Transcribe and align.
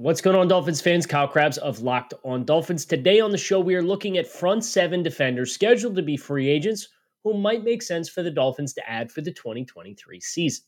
What's 0.00 0.22
going 0.22 0.34
on, 0.34 0.48
Dolphins 0.48 0.80
fans? 0.80 1.04
Kyle 1.04 1.28
Crabbs 1.28 1.58
of 1.58 1.82
Locked 1.82 2.14
On 2.24 2.42
Dolphins. 2.42 2.86
Today 2.86 3.20
on 3.20 3.32
the 3.32 3.36
show, 3.36 3.60
we 3.60 3.74
are 3.74 3.82
looking 3.82 4.16
at 4.16 4.26
front 4.26 4.64
seven 4.64 5.02
defenders 5.02 5.52
scheduled 5.52 5.94
to 5.96 6.00
be 6.00 6.16
free 6.16 6.48
agents 6.48 6.88
who 7.22 7.34
might 7.34 7.64
make 7.64 7.82
sense 7.82 8.08
for 8.08 8.22
the 8.22 8.30
Dolphins 8.30 8.72
to 8.72 8.90
add 8.90 9.12
for 9.12 9.20
the 9.20 9.30
2023 9.30 10.18
season. 10.20 10.64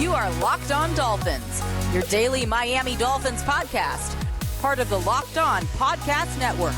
You 0.00 0.12
are 0.12 0.28
Locked 0.40 0.72
On 0.72 0.92
Dolphins, 0.96 1.62
your 1.92 2.02
daily 2.10 2.44
Miami 2.44 2.96
Dolphins 2.96 3.44
podcast, 3.44 4.20
part 4.60 4.80
of 4.80 4.90
the 4.90 4.98
Locked 4.98 5.38
On 5.38 5.62
Podcast 5.66 6.36
Network. 6.40 6.74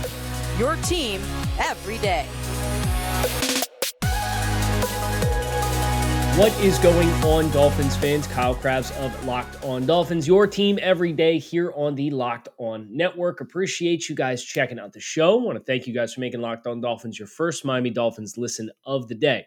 Your 0.59 0.77
team 0.83 1.23
every 1.59 1.97
day. 1.97 2.27
What 6.37 6.53
is 6.61 6.79
going 6.81 7.09
on, 7.25 7.51
Dolphins 7.51 7.97
fans? 7.97 8.27
Kyle 8.27 8.55
Crabbs 8.55 8.91
of 8.99 9.25
Locked 9.25 9.65
On 9.65 9.87
Dolphins, 9.87 10.27
your 10.27 10.47
team 10.47 10.79
every 10.83 11.11
day 11.11 11.39
here 11.39 11.73
on 11.75 11.95
the 11.95 12.11
Locked 12.11 12.51
On 12.59 12.87
Network. 12.95 13.41
Appreciate 13.41 14.11
you 14.11 14.15
guys 14.15 14.45
checking 14.45 14.79
out 14.79 14.93
the 14.93 15.01
show. 15.01 15.37
Want 15.37 15.57
to 15.57 15.65
thank 15.65 15.87
you 15.87 15.95
guys 15.95 16.13
for 16.13 16.21
making 16.21 16.43
Locked 16.43 16.67
On 16.67 16.79
Dolphins 16.79 17.19
your 17.19 17.27
first 17.27 17.65
Miami 17.65 17.89
Dolphins 17.89 18.37
listen 18.37 18.71
of 18.85 19.09
the 19.09 19.15
day. 19.15 19.47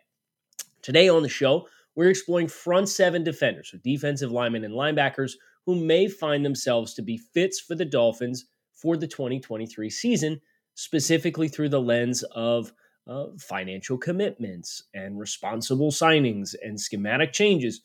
Today 0.82 1.10
on 1.10 1.22
the 1.22 1.30
show, 1.30 1.68
we're 1.94 2.10
exploring 2.10 2.48
front 2.48 2.90
seven 2.90 3.24
defenders, 3.24 3.70
so 3.70 3.78
defensive 3.84 4.32
linemen 4.32 4.64
and 4.64 4.74
linebackers 4.74 5.34
who 5.68 5.76
may 5.76 6.08
find 6.08 6.44
themselves 6.44 6.96
to 6.96 7.04
be 7.04 7.20
fits 7.20 7.60
for 7.60 7.76
the 7.76 7.86
Dolphins 7.86 8.46
for 8.74 8.98
the 8.98 9.06
2023 9.06 9.92
season, 9.92 10.42
specifically 10.74 11.50
through 11.50 11.70
the 11.70 11.80
lens 11.80 12.24
of 12.32 12.74
financial 13.38 13.98
commitments 13.98 14.84
and 14.94 15.20
responsible 15.20 15.92
signings 15.92 16.56
and 16.64 16.80
schematic 16.80 17.34
changes. 17.34 17.82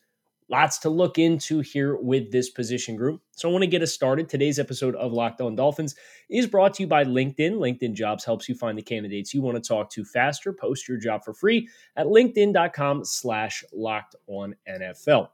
Lots 0.51 0.79
to 0.81 0.91
look 0.91 1.19
into 1.19 1.61
here 1.61 1.97
with 1.97 2.31
this 2.31 2.51
position 2.51 2.97
group. 2.97 3.23
So 3.31 3.49
I 3.49 3.53
want 3.53 3.63
to 3.63 3.67
get 3.67 3.81
us 3.81 3.95
started. 3.95 4.29
Today's 4.29 4.59
episode 4.59 4.95
of 4.97 5.13
Locked 5.13 5.41
On 5.41 5.57
Dolphins 5.57 5.95
is 6.29 6.47
brought 6.47 6.75
to 6.75 6.83
you 6.83 6.87
by 6.87 7.05
LinkedIn. 7.05 7.53
LinkedIn 7.53 7.95
Jobs 7.95 8.25
helps 8.25 8.47
you 8.47 8.55
find 8.55 8.77
the 8.77 8.83
candidates 8.83 9.33
you 9.33 9.41
want 9.41 9.57
to 9.57 9.67
talk 9.67 9.89
to 9.91 10.05
faster. 10.05 10.53
Post 10.53 10.87
your 10.87 10.99
job 10.99 11.25
for 11.25 11.33
free 11.33 11.67
at 11.97 12.07
linkedin.com 12.07 13.07
slash 13.07 13.65
locked 13.73 14.17
on 14.27 14.55
NFL. 14.69 15.29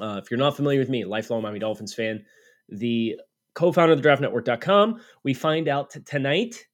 Uh, 0.00 0.20
if 0.22 0.30
you're 0.30 0.38
not 0.38 0.56
familiar 0.56 0.80
with 0.80 0.88
me, 0.88 1.04
lifelong 1.04 1.42
Miami 1.42 1.60
Dolphins 1.60 1.94
fan, 1.94 2.24
the 2.68 3.20
co-founder 3.54 3.92
of 3.92 4.02
the 4.02 4.08
draftnetwork.com, 4.08 5.00
we 5.22 5.32
find 5.32 5.68
out 5.68 5.90
tonight 6.06 6.66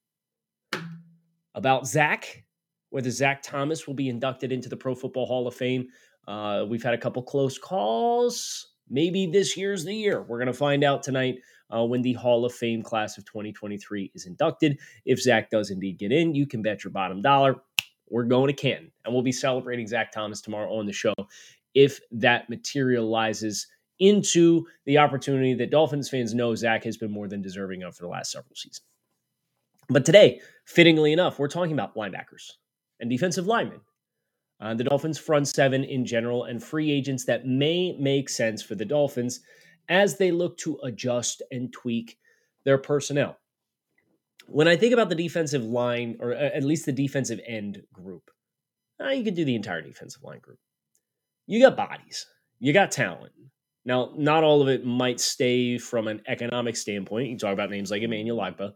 about 1.55 1.87
Zach, 1.87 2.43
whether 2.89 3.09
Zach 3.09 3.41
Thomas 3.41 3.87
will 3.87 3.95
be 3.95 4.09
inducted 4.09 4.51
into 4.51 4.69
the 4.69 4.77
Pro 4.77 4.93
Football 4.93 5.25
Hall 5.25 5.47
of 5.47 5.55
Fame. 5.55 5.87
Uh, 6.27 6.65
we've 6.67 6.83
had 6.83 6.93
a 6.93 6.97
couple 6.97 7.23
close 7.23 7.57
calls. 7.57 8.73
Maybe 8.89 9.25
this 9.25 9.57
year's 9.57 9.83
the 9.83 9.95
year. 9.95 10.21
We're 10.21 10.37
going 10.37 10.47
to 10.47 10.53
find 10.53 10.83
out 10.83 11.01
tonight 11.01 11.39
uh, 11.75 11.83
when 11.83 12.01
the 12.01 12.13
Hall 12.13 12.45
of 12.45 12.53
Fame 12.53 12.83
class 12.83 13.17
of 13.17 13.25
2023 13.25 14.11
is 14.13 14.27
inducted. 14.27 14.79
If 15.05 15.19
Zach 15.19 15.49
does 15.49 15.71
indeed 15.71 15.97
get 15.97 16.11
in, 16.11 16.35
you 16.35 16.45
can 16.45 16.61
bet 16.61 16.83
your 16.83 16.91
bottom 16.91 17.21
dollar. 17.21 17.55
We're 18.09 18.25
going 18.25 18.47
to 18.47 18.53
Canton, 18.53 18.91
and 19.03 19.13
we'll 19.13 19.23
be 19.23 19.31
celebrating 19.31 19.87
Zach 19.87 20.11
Thomas 20.11 20.41
tomorrow 20.41 20.71
on 20.71 20.85
the 20.85 20.93
show 20.93 21.13
if 21.73 21.99
that 22.11 22.49
materializes 22.49 23.67
into 23.99 24.65
the 24.85 24.97
opportunity 24.97 25.53
that 25.55 25.71
Dolphins 25.71 26.09
fans 26.09 26.33
know 26.33 26.53
Zach 26.53 26.83
has 26.83 26.97
been 26.97 27.11
more 27.11 27.27
than 27.27 27.41
deserving 27.41 27.83
of 27.83 27.95
for 27.95 28.03
the 28.03 28.09
last 28.09 28.31
several 28.31 28.55
seasons. 28.55 28.81
But 29.87 30.05
today, 30.05 30.41
fittingly 30.65 31.13
enough, 31.13 31.39
we're 31.39 31.47
talking 31.47 31.73
about 31.73 31.95
linebackers 31.95 32.51
and 32.99 33.09
defensive 33.09 33.47
linemen. 33.47 33.81
Uh, 34.59 34.73
the 34.73 34.85
Dolphins' 34.85 35.17
front 35.17 35.47
seven 35.47 35.83
in 35.83 36.05
general, 36.05 36.45
and 36.45 36.63
free 36.63 36.89
agents 36.89 37.25
that 37.25 37.45
may 37.45 37.95
make 37.99 38.29
sense 38.29 38.63
for 38.63 38.75
the 38.75 38.85
Dolphins 38.85 39.41
as 39.89 40.17
they 40.17 40.31
look 40.31 40.57
to 40.59 40.79
adjust 40.83 41.41
and 41.51 41.73
tweak 41.73 42.17
their 42.63 42.77
personnel. 42.77 43.37
When 44.47 44.67
I 44.67 44.75
think 44.75 44.93
about 44.93 45.09
the 45.09 45.15
defensive 45.15 45.63
line, 45.63 46.17
or 46.19 46.31
at 46.31 46.63
least 46.63 46.85
the 46.85 46.91
defensive 46.93 47.41
end 47.45 47.83
group, 47.91 48.31
uh, 49.03 49.09
you 49.09 49.23
could 49.23 49.35
do 49.35 49.43
the 49.43 49.55
entire 49.55 49.81
defensive 49.81 50.23
line 50.23 50.39
group. 50.39 50.59
You 51.47 51.61
got 51.61 51.75
bodies, 51.75 52.25
you 52.59 52.71
got 52.71 52.91
talent. 52.91 53.33
Now, 53.83 54.13
not 54.15 54.43
all 54.43 54.61
of 54.61 54.67
it 54.67 54.85
might 54.85 55.19
stay 55.19 55.77
from 55.77 56.07
an 56.07 56.21
economic 56.27 56.75
standpoint. 56.75 57.29
You 57.29 57.37
talk 57.37 57.53
about 57.53 57.69
names 57.69 57.91
like 57.91 58.01
Emmanuel 58.01 58.39
Ogbah, 58.39 58.73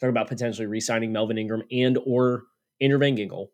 talking 0.00 0.10
about 0.10 0.28
potentially 0.28 0.66
re-signing 0.66 1.12
Melvin 1.12 1.38
Ingram 1.38 1.62
and 1.70 1.98
or 2.06 2.44
Andrew 2.80 2.98
Van 2.98 3.16
Ginkel. 3.16 3.48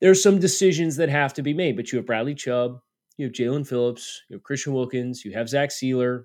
There's 0.00 0.22
some 0.22 0.38
decisions 0.38 0.96
that 0.96 1.08
have 1.08 1.34
to 1.34 1.42
be 1.42 1.52
made, 1.52 1.76
but 1.76 1.92
you 1.92 1.98
have 1.98 2.06
Bradley 2.06 2.34
Chubb, 2.34 2.80
you 3.16 3.26
have 3.26 3.32
Jaelan 3.32 3.66
Phillips, 3.66 4.22
you 4.28 4.36
have 4.36 4.42
Christian 4.42 4.72
Wilkins, 4.72 5.24
you 5.24 5.32
have 5.32 5.48
Zach 5.48 5.70
Sieler. 5.70 6.24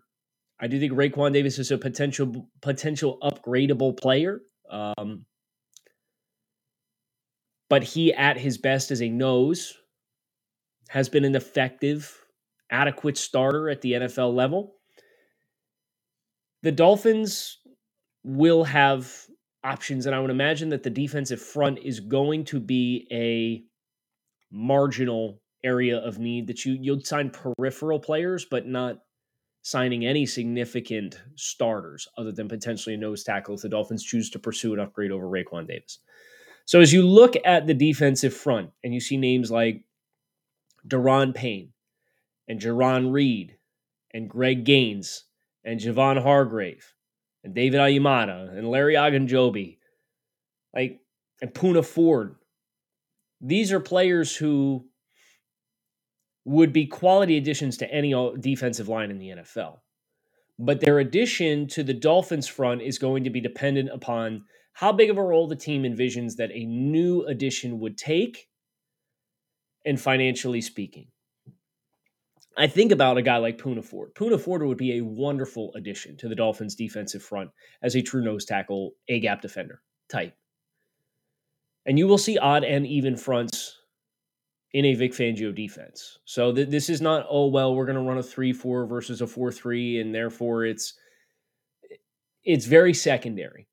I 0.60 0.68
do 0.68 0.80
think 0.80 0.94
Raekwon 0.94 1.34
Davis 1.34 1.60
is 1.60 1.72
a 1.72 1.78
potential 1.78 2.48
potential 2.62 3.18
upgradable 3.22 4.00
player. 4.00 4.42
Um, 4.70 5.26
but 7.70 7.84
he, 7.84 8.14
at 8.14 8.38
his 8.38 8.58
best 8.60 8.92
as 8.92 9.02
a 9.02 9.10
nose, 9.10 9.76
has 10.90 11.10
been 11.10 11.26
an 11.26 11.36
effective, 11.36 12.24
adequate 12.70 13.18
starter 13.18 13.68
at 13.70 13.82
the 13.82 13.94
NFL 13.94 14.36
level. 14.36 14.76
The 16.62 16.72
Dolphins 16.72 17.58
will 18.24 18.64
have 18.64 19.12
options. 19.64 20.06
And 20.06 20.16
I 20.16 20.20
would 20.20 20.30
imagine 20.30 20.70
that 20.70 20.84
the 20.84 20.90
defensive 20.90 21.42
front 21.42 21.80
is 21.80 22.00
going 22.00 22.46
to 22.46 22.60
be 22.60 23.08
a 23.12 23.64
marginal 24.52 25.42
area 25.64 25.98
of 25.98 26.20
need 26.20 26.48
that 26.48 26.66
you 26.66 26.78
you'll 26.80 27.02
sign 27.02 27.32
peripheral 27.32 28.00
players, 28.00 28.46
but 28.46 28.68
not 28.68 29.00
signing 29.62 30.06
any 30.06 30.26
significant 30.26 31.22
starters 31.36 32.08
other 32.18 32.34
than 32.34 32.50
potentially 32.50 32.96
a 32.96 32.98
nose 32.98 33.24
tackle 33.24 33.56
if 33.56 33.62
the 33.62 33.70
Dolphins 33.70 34.04
choose 34.04 34.30
to 34.32 34.40
pursue 34.40 34.74
an 34.74 34.80
upgrade 34.80 35.12
over 35.12 35.26
Raekwon 35.26 35.68
Davis. 35.68 36.00
So 36.66 36.82
as 36.82 36.92
you 36.92 37.08
look 37.08 37.36
at 37.46 37.66
the 37.66 37.74
defensive 37.74 38.34
front 38.34 38.72
and 38.84 38.94
you 38.94 39.00
see 39.00 39.18
names 39.18 39.50
like 39.50 39.86
Daron 40.88 41.34
Payne 41.34 41.72
and 42.48 42.60
Jarran 42.60 43.12
Reed 43.12 43.58
and 44.12 44.30
Greg 44.30 44.66
Gaines 44.66 45.24
and 45.64 45.80
Javon 45.80 46.22
Hargrave 46.22 46.94
and 47.44 47.54
David 47.56 47.80
Onyemata 47.80 48.58
and 48.58 48.70
Larry 48.70 48.96
Ogunjobi, 48.96 49.78
like 50.76 51.02
and 51.42 51.54
Poona 51.54 51.86
Ford. 51.86 52.36
These 53.42 53.72
are 53.72 53.80
players 53.80 54.36
who 54.36 54.86
would 56.46 56.74
be 56.74 56.86
quality 56.86 57.38
additions 57.38 57.78
to 57.78 57.94
any 57.94 58.14
defensive 58.40 58.88
line 58.90 59.12
in 59.12 59.20
the 59.20 59.30
NFL. 59.30 59.80
But 60.60 60.82
their 60.82 61.00
addition 61.00 61.68
to 61.70 61.84
the 61.84 61.94
Dolphins 61.94 62.48
front 62.48 62.82
is 62.82 63.00
going 63.00 63.24
to 63.24 63.30
be 63.30 63.42
dependent 63.42 63.90
upon 63.92 64.44
how 64.74 64.92
big 64.92 65.10
of 65.10 65.18
a 65.18 65.24
role 65.24 65.48
the 65.48 65.56
team 65.56 65.84
envisions 65.84 66.36
that 66.38 66.52
a 66.52 66.66
new 66.66 67.24
addition 67.26 67.80
would 67.80 67.98
take 67.98 68.48
and 69.86 70.00
financially 70.00 70.62
speaking. 70.62 71.08
I 72.58 72.68
think 72.68 72.92
about 72.92 73.18
a 73.18 73.22
guy 73.22 73.38
like 73.38 73.58
Poona 73.58 73.84
Ford. 73.84 74.14
Poona 74.14 74.40
Ford 74.40 74.62
would 74.62 74.78
be 74.78 74.98
a 74.98 75.04
wonderful 75.04 75.72
addition 75.76 76.18
to 76.18 76.28
the 76.28 76.36
Dolphins' 76.36 76.76
defensive 76.76 77.24
front 77.24 77.50
as 77.82 77.96
a 77.96 78.02
true 78.02 78.24
nose 78.24 78.46
tackle, 78.46 78.92
A 79.08 79.20
gap 79.20 79.42
defender 79.42 79.82
type. 80.10 80.36
And 81.86 81.98
you 81.98 82.08
will 82.08 82.18
see 82.18 82.38
odd 82.38 82.64
and 82.64 82.86
even 82.86 83.18
fronts 83.18 83.78
in 84.74 84.86
a 84.86 84.94
Vic 84.96 85.14
Fangio 85.14 85.54
defense. 85.54 86.20
So 86.26 86.54
th- 86.54 86.70
this 86.70 86.90
is 86.90 87.02
not, 87.02 87.26
oh, 87.30 87.48
well, 87.48 87.76
we're 87.76 87.86
going 87.86 87.98
to 87.98 88.02
run 88.02 88.18
a 88.18 88.24
3 88.24 88.54
4 88.54 88.86
versus 88.86 89.22
a 89.22 89.28
4 89.28 89.52
3, 89.52 90.00
and 90.00 90.14
therefore 90.14 90.66
it's 90.66 90.94
it's 92.44 92.66
very 92.66 92.94
secondary 92.94 93.68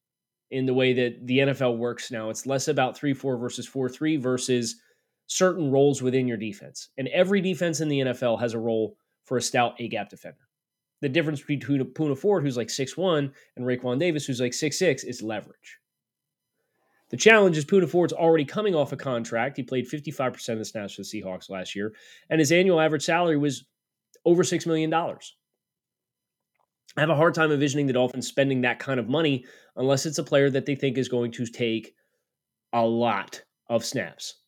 in 0.50 0.66
the 0.66 0.74
way 0.74 0.92
that 0.92 1.26
the 1.26 1.38
NFL 1.38 1.76
works 1.76 2.10
now. 2.10 2.30
It's 2.30 2.46
less 2.46 2.68
about 2.68 2.96
3 2.96 3.14
4 3.14 3.36
versus 3.36 3.66
4 3.66 3.88
3 3.88 4.16
versus 4.16 4.76
certain 5.30 5.70
roles 5.70 6.02
within 6.02 6.26
your 6.26 6.36
defense. 6.36 6.88
And 6.98 7.06
every 7.08 7.40
defense 7.40 7.80
in 7.80 7.88
the 7.88 8.00
NFL 8.00 8.40
has 8.40 8.54
a 8.54 8.58
role 8.58 8.96
for 9.24 9.36
a 9.36 9.42
stout 9.42 9.76
A 9.78 9.86
gap 9.86 10.10
defender. 10.10 10.48
The 11.02 11.08
difference 11.08 11.40
between 11.40 11.84
Poona 11.84 12.18
Ford, 12.18 12.42
who's 12.42 12.56
like 12.56 12.68
six 12.68 12.96
one, 12.96 13.32
and 13.56 13.64
Raekwon 13.64 14.00
Davis, 14.00 14.26
who's 14.26 14.40
like 14.40 14.52
six 14.52 14.78
six, 14.78 15.04
is 15.04 15.22
leverage. 15.22 15.78
The 17.10 17.16
challenge 17.16 17.56
is 17.56 17.64
Poona 17.64 17.88
Ford's 17.88 18.12
already 18.12 18.44
coming 18.44 18.74
off 18.74 18.92
a 18.92 18.96
contract. 18.96 19.56
He 19.56 19.62
played 19.62 19.88
55% 19.88 20.48
of 20.48 20.58
the 20.58 20.64
snaps 20.64 20.94
for 20.94 21.02
the 21.02 21.06
Seahawks 21.06 21.48
last 21.48 21.76
year, 21.76 21.94
and 22.28 22.40
his 22.40 22.52
annual 22.52 22.80
average 22.80 23.04
salary 23.04 23.38
was 23.38 23.64
over 24.24 24.42
$6 24.42 24.66
million. 24.66 24.92
I 24.92 27.00
have 27.00 27.10
a 27.10 27.16
hard 27.16 27.34
time 27.34 27.52
envisioning 27.52 27.86
the 27.86 27.92
Dolphins 27.92 28.26
spending 28.26 28.62
that 28.62 28.80
kind 28.80 29.00
of 29.00 29.08
money 29.08 29.44
unless 29.76 30.06
it's 30.06 30.18
a 30.18 30.24
player 30.24 30.50
that 30.50 30.66
they 30.66 30.74
think 30.74 30.98
is 30.98 31.08
going 31.08 31.30
to 31.32 31.46
take 31.46 31.94
a 32.72 32.84
lot 32.84 33.42
of 33.68 33.84
snaps. 33.84 34.39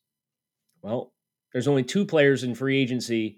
Well, 0.83 1.13
there's 1.53 1.67
only 1.67 1.83
two 1.83 2.05
players 2.05 2.43
in 2.43 2.53
free 2.53 2.79
agency 2.79 3.37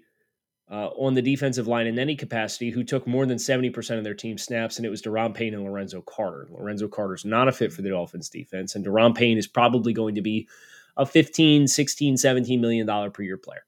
uh, 0.70 0.88
on 0.88 1.14
the 1.14 1.22
defensive 1.22 1.68
line 1.68 1.86
in 1.86 1.98
any 1.98 2.16
capacity 2.16 2.70
who 2.70 2.82
took 2.82 3.06
more 3.06 3.24
than 3.24 3.38
70% 3.38 3.98
of 3.98 4.04
their 4.04 4.14
team 4.14 4.36
snaps, 4.36 4.76
and 4.76 4.84
it 4.84 4.90
was 4.90 5.00
Daron 5.00 5.32
Payne 5.32 5.54
and 5.54 5.62
Lorenzo 5.62 6.02
Carter. 6.02 6.48
Lorenzo 6.50 6.88
Carter's 6.88 7.24
not 7.24 7.46
a 7.46 7.52
fit 7.52 7.72
for 7.72 7.82
the 7.82 7.90
Dolphins 7.90 8.28
defense, 8.28 8.74
and 8.74 8.84
Daron 8.84 9.14
Payne 9.14 9.38
is 9.38 9.46
probably 9.46 9.92
going 9.92 10.16
to 10.16 10.22
be 10.22 10.48
a 10.96 11.06
15, 11.06 11.68
16, 11.68 12.16
17 12.16 12.60
million 12.60 12.86
dollar 12.86 13.10
per 13.10 13.22
year 13.22 13.36
player. 13.36 13.64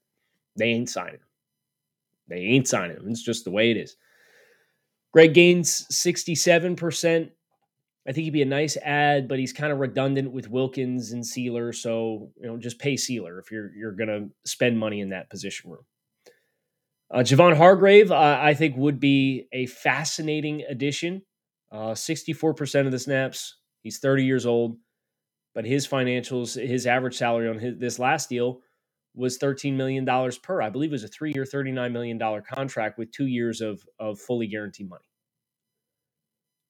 They 0.57 0.65
ain't 0.65 0.89
signing 0.89 1.15
him. 1.15 1.19
They 2.27 2.37
ain't 2.41 2.67
signing 2.67 2.97
him. 2.97 3.07
It's 3.07 3.23
just 3.23 3.45
the 3.45 3.51
way 3.51 3.71
it 3.71 3.77
is. 3.77 3.95
Greg 5.13 5.33
Gaines, 5.33 5.87
67%. 5.91 7.29
I 8.09 8.11
think 8.11 8.23
he'd 8.23 8.31
be 8.31 8.41
a 8.41 8.45
nice 8.45 8.75
ad, 8.77 9.27
but 9.27 9.37
he's 9.37 9.53
kind 9.53 9.71
of 9.71 9.77
redundant 9.77 10.31
with 10.31 10.49
Wilkins 10.49 11.11
and 11.11 11.23
Sieler. 11.23 11.75
So, 11.75 12.31
you 12.41 12.47
know, 12.47 12.57
just 12.57 12.79
pay 12.79 12.95
Sieler 12.95 13.39
if 13.39 13.51
you're 13.51 13.71
you're 13.75 13.91
gonna 13.91 14.29
spend 14.45 14.79
money 14.79 14.99
in 14.99 15.09
that 15.09 15.29
position 15.29 15.69
room. 15.69 15.85
Uh, 17.11 17.19
Javon 17.19 17.55
Hargrave, 17.55 18.11
uh, 18.11 18.39
I 18.41 18.55
think, 18.55 18.75
would 18.77 18.99
be 18.99 19.47
a 19.53 19.67
fascinating 19.67 20.63
addition. 20.67 21.21
Uh, 21.71 21.93
64% 21.93 22.87
of 22.87 22.91
the 22.91 22.99
snaps. 22.99 23.57
He's 23.81 23.99
30 23.99 24.25
years 24.25 24.45
old, 24.45 24.77
but 25.53 25.65
his 25.65 25.87
financials, 25.87 26.59
his 26.59 26.87
average 26.87 27.15
salary 27.15 27.47
on 27.47 27.59
his, 27.59 27.77
this 27.77 27.99
last 27.99 28.27
deal 28.27 28.61
was 29.15 29.37
$13 29.37 29.75
million 29.75 30.05
per. 30.43 30.61
I 30.61 30.69
believe 30.69 30.89
it 30.89 30.93
was 30.93 31.03
a 31.03 31.07
three 31.07 31.31
year, 31.33 31.45
$39 31.45 31.91
million 31.91 32.19
contract 32.53 32.97
with 32.97 33.11
two 33.11 33.27
years 33.27 33.61
of, 33.61 33.83
of 33.99 34.19
fully 34.19 34.47
guaranteed 34.47 34.89
money. 34.89 35.08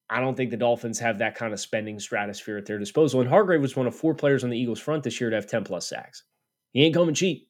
I 0.09 0.19
don't 0.19 0.35
think 0.35 0.49
the 0.49 0.57
Dolphins 0.57 0.99
have 0.99 1.19
that 1.19 1.35
kind 1.35 1.53
of 1.53 1.59
spending 1.59 1.99
stratosphere 1.99 2.57
at 2.57 2.65
their 2.65 2.79
disposal. 2.79 3.21
And 3.21 3.29
Hargrave 3.29 3.61
was 3.61 3.75
one 3.75 3.87
of 3.87 3.95
four 3.95 4.15
players 4.15 4.43
on 4.43 4.49
the 4.49 4.57
Eagles 4.57 4.79
front 4.79 5.03
this 5.03 5.21
year 5.21 5.29
to 5.29 5.35
have 5.35 5.47
10 5.47 5.63
plus 5.63 5.87
sacks. 5.87 6.23
He 6.71 6.83
ain't 6.83 6.95
coming 6.95 7.15
cheap. 7.15 7.47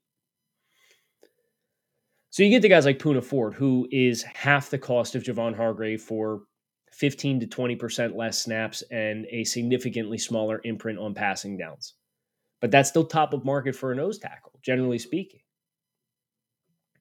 So 2.32 2.44
you 2.44 2.50
get 2.50 2.62
the 2.62 2.70
guys 2.70 2.86
like 2.86 3.00
Poona 3.00 3.24
Ford, 3.24 3.56
who 3.56 3.88
is 3.92 4.24
half 4.24 4.70
the 4.70 4.78
cost 4.78 5.16
of 5.16 5.24
Javon 5.24 5.56
Hargrave 5.56 6.02
for 6.02 6.44
15 6.92 7.40
to 7.40 7.48
20% 7.48 8.16
less 8.16 8.42
snaps 8.42 8.84
and 8.92 9.26
a 9.32 9.44
significantly 9.44 10.18
smaller 10.18 10.62
imprint 10.64 11.00
on 11.00 11.14
passing 11.14 11.58
downs. 11.58 11.96
But 12.62 12.72
that's 12.72 12.90
still 12.90 13.06
top 13.06 13.34
of 13.34 13.46
market 13.46 13.76
for 13.76 13.92
a 13.92 13.96
nose 13.96 14.20
tackle, 14.20 14.60
generally 14.62 15.00
speaking. 15.00 15.40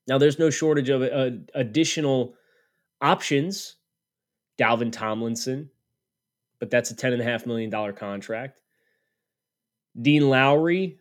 Now, 0.06 0.18
there's 0.18 0.38
no 0.38 0.50
shortage 0.50 0.88
of 0.88 1.02
uh, 1.02 1.36
additional 1.54 2.34
options. 3.00 3.76
Dalvin 4.58 4.92
Tomlinson, 4.92 5.70
but 6.58 6.70
that's 6.70 6.90
a 6.90 6.96
$10.5 6.96 7.46
million 7.46 7.94
contract. 7.94 8.60
Dean 10.00 10.28
Lowry, 10.28 10.98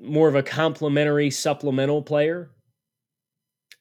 more 0.00 0.28
of 0.28 0.34
a 0.34 0.42
complementary 0.42 1.30
supplemental 1.30 2.02
player 2.02 2.50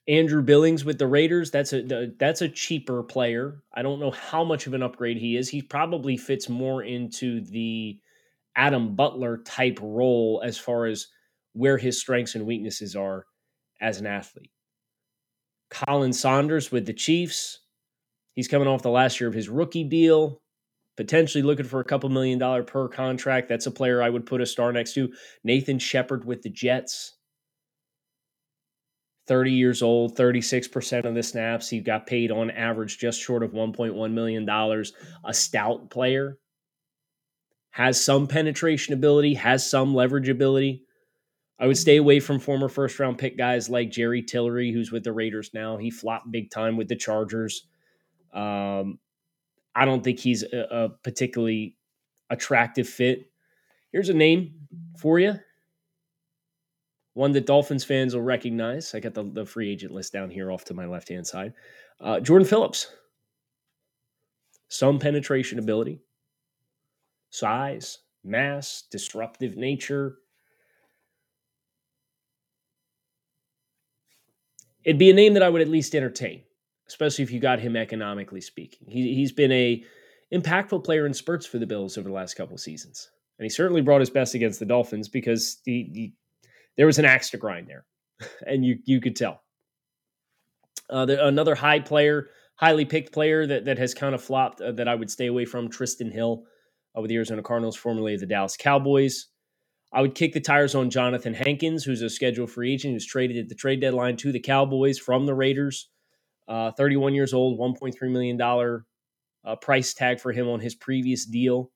Andrew 0.09 0.41
Billings 0.41 0.83
with 0.83 0.97
the 0.97 1.06
Raiders, 1.06 1.51
that's 1.51 1.71
a 1.71 2.11
that's 2.17 2.41
a 2.41 2.50
cheaper 2.50 3.03
player. 3.03 3.61
I 3.71 3.83
don't 3.83 4.00
know 4.00 4.09
how 4.09 4.44
much 4.44 4.65
of 4.65 4.73
an 4.73 4.81
upgrade 4.81 5.17
he 5.17 5.38
is. 5.38 5.47
He 5.47 5.62
probably 5.62 6.17
fits 6.17 6.50
more 6.50 6.81
into 6.81 7.41
the 7.41 8.00
Adam 8.55 8.95
Butler 8.95 9.38
type 9.45 9.77
role 9.79 10.41
as 10.44 10.57
far 10.57 10.88
as 10.88 11.07
where 11.53 11.77
his 11.77 12.01
strengths 12.01 12.33
and 12.33 12.47
weaknesses 12.47 12.95
are 12.95 13.27
as 13.81 14.00
an 14.00 14.07
athlete. 14.07 14.50
Khalen 15.69 16.15
Saunders 16.15 16.71
with 16.71 16.88
the 16.88 16.94
Chiefs. 16.94 17.59
He's 18.39 18.47
coming 18.47 18.69
off 18.69 18.83
the 18.83 18.89
last 18.89 19.19
year 19.19 19.27
of 19.27 19.36
his 19.36 19.50
rookie 19.50 19.83
deal, 19.83 20.41
potentially 20.95 21.41
looking 21.41 21.65
for 21.65 21.81
a 21.81 21.83
couple 21.83 22.07
million 22.07 22.39
dollar 22.39 22.63
per 22.63 22.88
contract. 22.88 23.50
That's 23.50 23.65
a 23.65 23.71
player 23.71 24.01
I 24.01 24.09
would 24.09 24.25
put 24.25 24.39
a 24.39 24.45
star 24.45 24.71
next 24.71 24.94
to. 24.94 25.12
Nathan 25.44 25.77
Shepherd 25.77 26.24
with 26.24 26.41
the 26.41 26.50
Jets. 26.50 27.18
30 29.27 29.51
years 29.51 29.81
old, 29.81 30.15
36% 30.18 31.03
of 31.03 31.15
the 31.15 31.21
snaps. 31.21 31.68
He 31.68 31.81
got 31.81 32.07
paid 32.07 32.31
on 32.31 32.50
average 32.50 32.97
just 32.97 33.19
short 33.19 33.44
of 33.44 33.51
$1.1 33.51 34.13
million. 34.13 34.50
A 35.25 35.33
stout 35.33 35.89
player, 35.89 36.38
has 37.71 38.01
some 38.01 38.25
penetration 38.25 38.94
ability, 38.94 39.33
has 39.33 39.69
some 39.69 39.94
leverage 39.94 40.30
ability. 40.30 40.86
I 41.59 41.68
would 41.68 41.77
stay 41.77 41.97
away 41.97 42.21
from 42.21 42.39
former 42.39 42.69
first 42.69 42.97
round 43.01 43.18
pick 43.18 43.38
guys 43.38 43.69
like 43.69 43.91
Jerry 43.91 44.21
Tillery, 44.21 44.71
who's 44.71 44.94
with 44.94 45.03
the 45.03 45.12
Raiders 45.12 45.51
now. 45.53 45.75
He 45.75 45.91
flopped 45.91 46.31
big 46.31 46.51
time 46.51 46.77
with 46.77 46.88
the 46.88 46.95
Chargers. 46.95 47.68
Um, 48.33 48.99
I 49.75 49.85
don't 49.85 50.03
think 50.03 50.19
he's 50.19 50.43
a, 50.43 50.67
a 50.71 50.89
particularly 50.89 51.77
attractive 52.29 52.87
fit. 52.87 53.31
Here's 53.91 54.09
a 54.09 54.13
name 54.13 54.53
for 54.97 55.19
you 55.19 55.39
one 57.19 57.33
that 57.33 57.45
Dolphins 57.45 57.83
fans 57.83 58.15
will 58.15 58.21
recognize. 58.21 58.95
I 58.95 59.01
got 59.01 59.13
the, 59.13 59.23
the 59.23 59.45
free 59.45 59.69
agent 59.69 59.93
list 59.93 60.13
down 60.13 60.29
here 60.29 60.53
off 60.53 60.63
to 60.65 60.73
my 60.73 60.85
left 60.85 61.09
hand 61.09 61.27
side. 61.27 61.53
Uh, 61.99 62.21
Jordan 62.21 62.47
Phillips. 62.47 62.93
Some 64.69 64.99
penetration 64.99 65.59
ability, 65.59 65.99
size, 67.31 67.97
mass, 68.23 68.83
disruptive 68.91 69.57
nature. 69.57 70.19
It'd 74.85 74.99
be 74.99 75.09
a 75.09 75.13
name 75.13 75.33
that 75.33 75.43
I 75.43 75.49
would 75.49 75.61
at 75.61 75.67
least 75.67 75.95
entertain, 75.95 76.43
especially 76.89 77.24
if 77.24 77.31
you 77.31 77.39
got 77.39 77.59
him 77.59 77.75
economically 77.75 78.41
speaking. 78.41 78.88
He, 78.89 79.15
he's 79.15 79.31
been 79.31 79.51
a 79.51 79.83
impactful 80.33 80.83
player 80.83 81.06
in 81.06 81.13
spurts 81.13 81.45
for 81.45 81.59
the 81.59 81.68
Bills 81.68 81.97
over 81.97 82.09
the 82.09 82.15
last 82.15 82.33
couple 82.33 82.56
of 82.56 82.59
seasons. 82.59 83.09
And 83.38 83.45
he 83.45 83.50
certainly 83.50 83.81
brought 83.81 84.01
his 84.01 84.09
best 84.09 84.36
against 84.36 84.59
the 84.59 84.65
Dolphins 84.65 85.07
because 85.07 85.62
he, 85.63 85.89
he 85.94 86.13
there 86.75 86.86
was 86.86 87.00
an 87.00 87.06
axe 87.06 87.30
to 87.31 87.38
grind 87.38 87.68
there, 87.68 87.86
and 88.47 88.65
you 88.65 88.80
you 88.86 89.00
could 89.00 89.15
tell. 89.15 89.41
Uh, 90.89 91.06
the, 91.06 91.25
another 91.25 91.53
high 91.53 91.80
player, 91.80 92.30
highly 92.56 92.83
picked 92.83 93.13
player 93.13 93.45
that 93.45 93.65
that 93.65 93.77
has 93.77 93.94
kind 93.94 94.15
of 94.15 94.21
flopped 94.21 94.59
uh, 94.59 94.71
that 94.74 94.88
I 94.88 94.95
would 94.95 95.12
stay 95.12 95.27
away 95.27 95.45
from, 95.45 95.69
Trysten 95.69 96.12
Hill, 96.12 96.44
uh, 96.97 97.01
with 97.01 97.09
the 97.09 97.15
Arizona 97.15 97.44
Cardinals, 97.44 97.77
formerly 97.77 98.18
the 98.18 98.25
Dallas 98.25 98.57
Cowboys. 98.57 99.27
I 99.91 100.01
would 100.01 100.15
kick 100.15 100.33
the 100.33 100.41
tires 100.41 100.75
on 100.75 100.89
Jonathan 100.89 101.33
Hankins, 101.33 101.83
who's 101.83 102.01
a 102.01 102.09
scheduled 102.09 102.51
free 102.51 102.74
agent 102.74 102.94
who's 102.94 103.06
traded 103.06 103.38
at 103.38 103.50
the 103.50 103.56
trade 103.56 103.81
deadline 103.81 104.18
to 104.18 104.31
the 104.31 104.39
Cowboys 104.39 105.00
from 105.00 105.25
the 105.25 105.33
Raiders. 105.33 105.89
Uh, 106.50 106.72
31 106.72 107.13
years 107.13 107.34
old, 107.34 107.60
$1.3 107.60 108.12
million 108.12 108.42
uh, 109.46 109.56
price 109.57 109.94
tag 109.94 110.19
for 110.19 110.34
him 110.34 110.50
on 110.50 110.60
his 110.60 110.75
previous 110.75 111.25
deal 111.25 111.72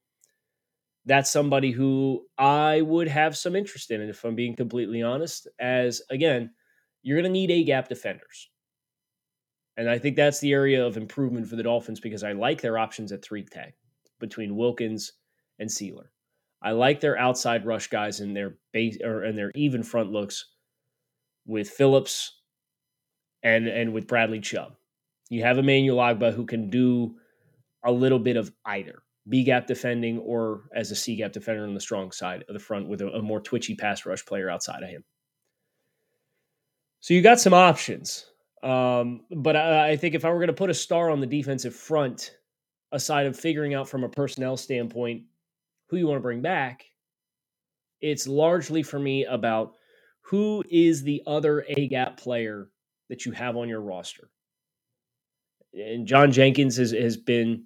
that's 1.06 1.32
somebody 1.32 1.72
who 1.72 2.26
I 2.38 2.82
would 2.82 3.08
have 3.08 3.38
some 3.38 3.56
interest 3.56 3.92
in. 3.92 4.02
If 4.02 4.24
I'm 4.24 4.36
being 4.36 4.56
completely 4.56 5.02
honest, 5.02 5.48
as 5.60 6.02
again, 6.10 6.52
you're 7.02 7.18
going 7.18 7.26
to 7.26 7.30
need 7.30 7.52
A 7.52 7.64
gap 7.64 7.90
defenders. 7.90 8.50
And 9.76 9.90
I 9.90 9.98
think 9.98 10.16
that's 10.16 10.40
the 10.40 10.54
area 10.54 10.86
of 10.86 10.98
improvement 10.98 11.48
for 11.48 11.56
the 11.56 11.64
Dolphins 11.64 12.00
because 12.00 12.24
I 12.24 12.32
like 12.34 12.62
their 12.62 12.78
options 12.78 13.12
at 13.12 13.24
three 13.24 13.44
tech 13.44 13.74
between 14.20 14.56
Wilkins 14.56 15.14
and 15.60 15.70
Sieler. 15.70 16.08
I 16.62 16.72
like 16.72 17.02
their 17.02 17.18
outside 17.18 17.66
rush 17.66 17.88
guys 17.88 18.22
and 18.22 18.36
their 18.36 18.58
base 18.72 18.98
or 19.04 19.24
and 19.24 19.38
their 19.38 19.52
even 19.56 19.84
front 19.84 20.12
looks 20.12 20.46
with 21.46 21.70
Phillips 21.70 22.40
and 23.44 23.68
and 23.68 23.94
with 23.94 24.08
Bradley 24.08 24.40
Chubb. 24.40 24.76
You 25.30 25.44
have 25.44 25.58
Emmanuel 25.58 25.98
Ogbah 25.98 26.34
who 26.34 26.46
can 26.46 26.70
do 26.70 27.16
a 27.84 27.92
little 27.92 28.20
bit 28.20 28.38
of 28.38 28.52
either. 28.66 29.04
B 29.30 29.44
gap 29.44 29.68
defending 29.68 30.20
or 30.20 30.64
as 30.76 30.92
a 30.92 30.96
C 30.96 31.16
gap 31.16 31.32
defender 31.32 31.64
on 31.64 31.74
the 31.74 31.80
strong 31.80 32.12
side 32.12 32.44
of 32.48 32.54
the 32.54 32.60
front 32.60 32.88
with 32.88 33.02
a, 33.02 33.08
a 33.08 33.22
more 33.22 33.40
twitchy 33.40 33.76
pass 33.76 34.06
rush 34.06 34.26
player 34.26 34.50
outside 34.50 34.84
of 34.84 34.90
him. 34.90 35.04
So 37.00 37.14
you 37.14 37.22
got 37.22 37.40
some 37.40 37.54
options. 37.54 38.26
Um, 38.64 39.22
but 39.30 39.56
I, 39.56 39.92
I 39.92 39.98
think 39.98 40.16
if 40.16 40.24
I 40.24 40.30
were 40.30 40.40
going 40.40 40.48
to 40.48 40.54
put 40.54 40.70
a 40.70 40.74
star 40.74 41.10
on 41.10 41.20
the 41.20 41.28
defensive 41.28 41.76
front, 41.76 42.38
aside 42.94 43.26
of 43.26 43.38
figuring 43.38 43.74
out 43.74 43.90
from 43.90 44.04
a 44.04 44.10
personnel 44.10 44.56
standpoint 44.56 45.24
who 45.88 45.98
you 45.98 46.08
want 46.08 46.18
to 46.18 46.22
bring 46.22 46.42
back, 46.42 46.86
it's 48.02 48.28
largely 48.28 48.84
for 48.84 49.00
me 49.00 49.26
about 49.26 49.74
who 50.22 50.64
is 50.70 51.04
the 51.04 51.22
other 51.28 51.66
A 51.70 51.88
gap 51.88 52.18
player 52.18 52.70
that 53.10 53.26
you 53.26 53.32
have 53.32 53.58
on 53.58 53.70
your 53.70 53.82
roster. 53.82 54.30
And 55.74 56.08
John 56.08 56.32
Jenkins 56.32 56.78
has, 56.78 56.92
has 56.92 57.18
been 57.18 57.66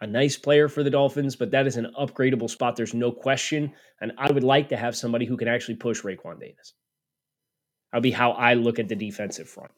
a 0.00 0.06
nice 0.06 0.36
player 0.36 0.68
for 0.68 0.82
the 0.82 0.90
Dolphins, 0.90 1.36
but 1.36 1.50
that 1.52 1.66
is 1.66 1.76
an 1.76 1.92
upgradable 1.98 2.50
spot. 2.50 2.76
There's 2.76 2.94
no 2.94 3.10
question. 3.10 3.72
And 4.00 4.12
I 4.18 4.30
would 4.30 4.44
like 4.44 4.68
to 4.68 4.76
have 4.76 4.96
somebody 4.96 5.24
who 5.24 5.36
can 5.36 5.48
actually 5.48 5.76
push 5.76 6.02
Raekwon 6.02 6.40
Davis. 6.40 6.74
That'll 7.90 8.02
be 8.02 8.10
how 8.10 8.32
I 8.32 8.54
look 8.54 8.78
at 8.78 8.88
the 8.88 8.96
defensive 8.96 9.48
front. 9.48 9.70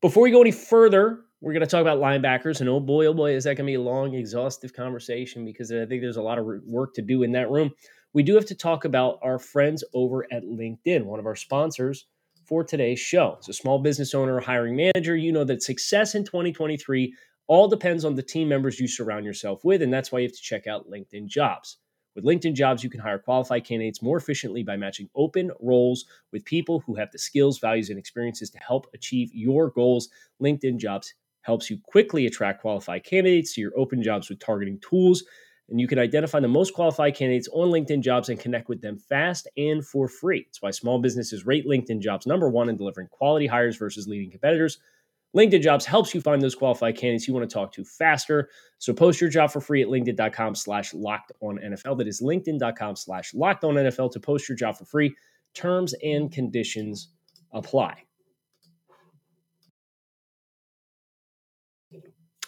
Before 0.00 0.22
we 0.22 0.30
go 0.30 0.40
any 0.40 0.50
further, 0.50 1.20
we're 1.40 1.52
going 1.52 1.60
to 1.60 1.66
talk 1.66 1.82
about 1.82 1.98
linebackers. 1.98 2.60
And 2.60 2.68
oh 2.68 2.80
boy, 2.80 3.06
oh 3.06 3.14
boy, 3.14 3.34
is 3.34 3.44
that 3.44 3.56
going 3.56 3.66
to 3.66 3.70
be 3.70 3.74
a 3.74 3.80
long, 3.80 4.14
exhaustive 4.14 4.72
conversation 4.72 5.44
because 5.44 5.70
I 5.70 5.86
think 5.86 6.02
there's 6.02 6.16
a 6.16 6.22
lot 6.22 6.38
of 6.38 6.46
work 6.66 6.94
to 6.94 7.02
do 7.02 7.22
in 7.22 7.32
that 7.32 7.50
room. 7.50 7.70
We 8.12 8.22
do 8.22 8.34
have 8.34 8.46
to 8.46 8.54
talk 8.54 8.84
about 8.84 9.20
our 9.22 9.38
friends 9.38 9.84
over 9.94 10.26
at 10.32 10.42
LinkedIn, 10.42 11.04
one 11.04 11.20
of 11.20 11.26
our 11.26 11.36
sponsors 11.36 12.06
for 12.50 12.64
today's 12.64 12.98
show. 12.98 13.36
As 13.38 13.48
a 13.48 13.52
small 13.52 13.78
business 13.78 14.12
owner 14.12 14.34
or 14.34 14.40
hiring 14.40 14.74
manager, 14.74 15.16
you 15.16 15.30
know 15.30 15.44
that 15.44 15.62
success 15.62 16.16
in 16.16 16.24
2023 16.24 17.14
all 17.46 17.68
depends 17.68 18.04
on 18.04 18.16
the 18.16 18.24
team 18.24 18.48
members 18.48 18.80
you 18.80 18.88
surround 18.88 19.24
yourself 19.24 19.64
with, 19.64 19.82
and 19.82 19.92
that's 19.92 20.10
why 20.10 20.18
you 20.18 20.26
have 20.26 20.34
to 20.34 20.42
check 20.42 20.66
out 20.66 20.90
LinkedIn 20.90 21.28
Jobs. 21.28 21.78
With 22.16 22.24
LinkedIn 22.24 22.54
Jobs, 22.54 22.82
you 22.82 22.90
can 22.90 22.98
hire 22.98 23.20
qualified 23.20 23.64
candidates 23.64 24.02
more 24.02 24.16
efficiently 24.16 24.64
by 24.64 24.76
matching 24.76 25.08
open 25.14 25.52
roles 25.60 26.06
with 26.32 26.44
people 26.44 26.80
who 26.80 26.96
have 26.96 27.12
the 27.12 27.20
skills, 27.20 27.60
values, 27.60 27.88
and 27.88 28.00
experiences 28.00 28.50
to 28.50 28.58
help 28.58 28.88
achieve 28.94 29.30
your 29.32 29.70
goals. 29.70 30.08
LinkedIn 30.42 30.78
Jobs 30.78 31.14
helps 31.42 31.70
you 31.70 31.78
quickly 31.84 32.26
attract 32.26 32.62
qualified 32.62 33.04
candidates 33.04 33.54
to 33.54 33.60
your 33.60 33.78
open 33.78 34.02
jobs 34.02 34.28
with 34.28 34.40
targeting 34.40 34.80
tools. 34.80 35.22
And 35.70 35.80
you 35.80 35.86
can 35.86 35.98
identify 35.98 36.40
the 36.40 36.48
most 36.48 36.74
qualified 36.74 37.14
candidates 37.14 37.48
on 37.52 37.70
LinkedIn 37.70 38.00
Jobs 38.02 38.28
and 38.28 38.38
connect 38.38 38.68
with 38.68 38.80
them 38.80 38.98
fast 38.98 39.46
and 39.56 39.86
for 39.86 40.08
free. 40.08 40.44
It's 40.48 40.60
why 40.60 40.72
small 40.72 40.98
businesses 40.98 41.46
rate 41.46 41.66
LinkedIn 41.66 42.00
Jobs 42.00 42.26
number 42.26 42.48
one 42.48 42.68
in 42.68 42.76
delivering 42.76 43.06
quality 43.08 43.46
hires 43.46 43.76
versus 43.76 44.08
leading 44.08 44.30
competitors. 44.30 44.78
LinkedIn 45.36 45.62
Jobs 45.62 45.86
helps 45.86 46.12
you 46.12 46.20
find 46.20 46.42
those 46.42 46.56
qualified 46.56 46.96
candidates 46.96 47.28
you 47.28 47.34
want 47.34 47.48
to 47.48 47.54
talk 47.54 47.72
to 47.72 47.84
faster. 47.84 48.50
So 48.78 48.92
post 48.92 49.20
your 49.20 49.30
job 49.30 49.52
for 49.52 49.60
free 49.60 49.80
at 49.80 49.88
LinkedIn.com 49.88 50.56
slash 50.56 50.92
locked 50.92 51.30
on 51.40 51.58
NFL. 51.58 51.98
That 51.98 52.08
is 52.08 52.20
LinkedIn.com 52.20 52.96
slash 52.96 53.32
locked 53.32 53.62
on 53.62 53.74
NFL 53.74 54.10
to 54.12 54.20
post 54.20 54.48
your 54.48 54.56
job 54.56 54.76
for 54.76 54.84
free. 54.84 55.14
Terms 55.54 55.94
and 56.02 56.32
conditions 56.32 57.10
apply. 57.52 58.02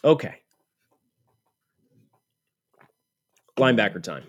Okay. 0.05 0.43
Linebacker 3.62 4.02
time. 4.02 4.25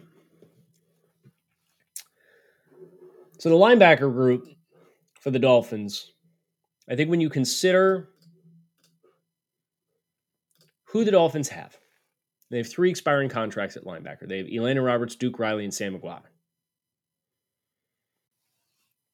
So 3.39 3.49
the 3.49 3.55
linebacker 3.55 4.13
group 4.13 4.47
for 5.21 5.31
the 5.31 5.39
Dolphins, 5.39 6.11
I 6.87 6.95
think 6.95 7.09
when 7.09 7.19
you 7.19 7.31
consider 7.31 8.09
who 10.85 11.03
the 11.03 11.09
Dolphins 11.09 11.49
have, 11.49 11.75
they 12.51 12.57
have 12.57 12.69
three 12.69 12.91
expiring 12.91 13.27
contracts 13.27 13.75
at 13.75 13.85
linebacker. 13.85 14.29
They 14.29 14.37
have 14.37 14.45
Elandon 14.45 14.85
Roberts, 14.85 15.15
Duke 15.15 15.39
Riley, 15.39 15.63
and 15.63 15.73
Sam 15.73 15.99
Eguavoen. 15.99 16.21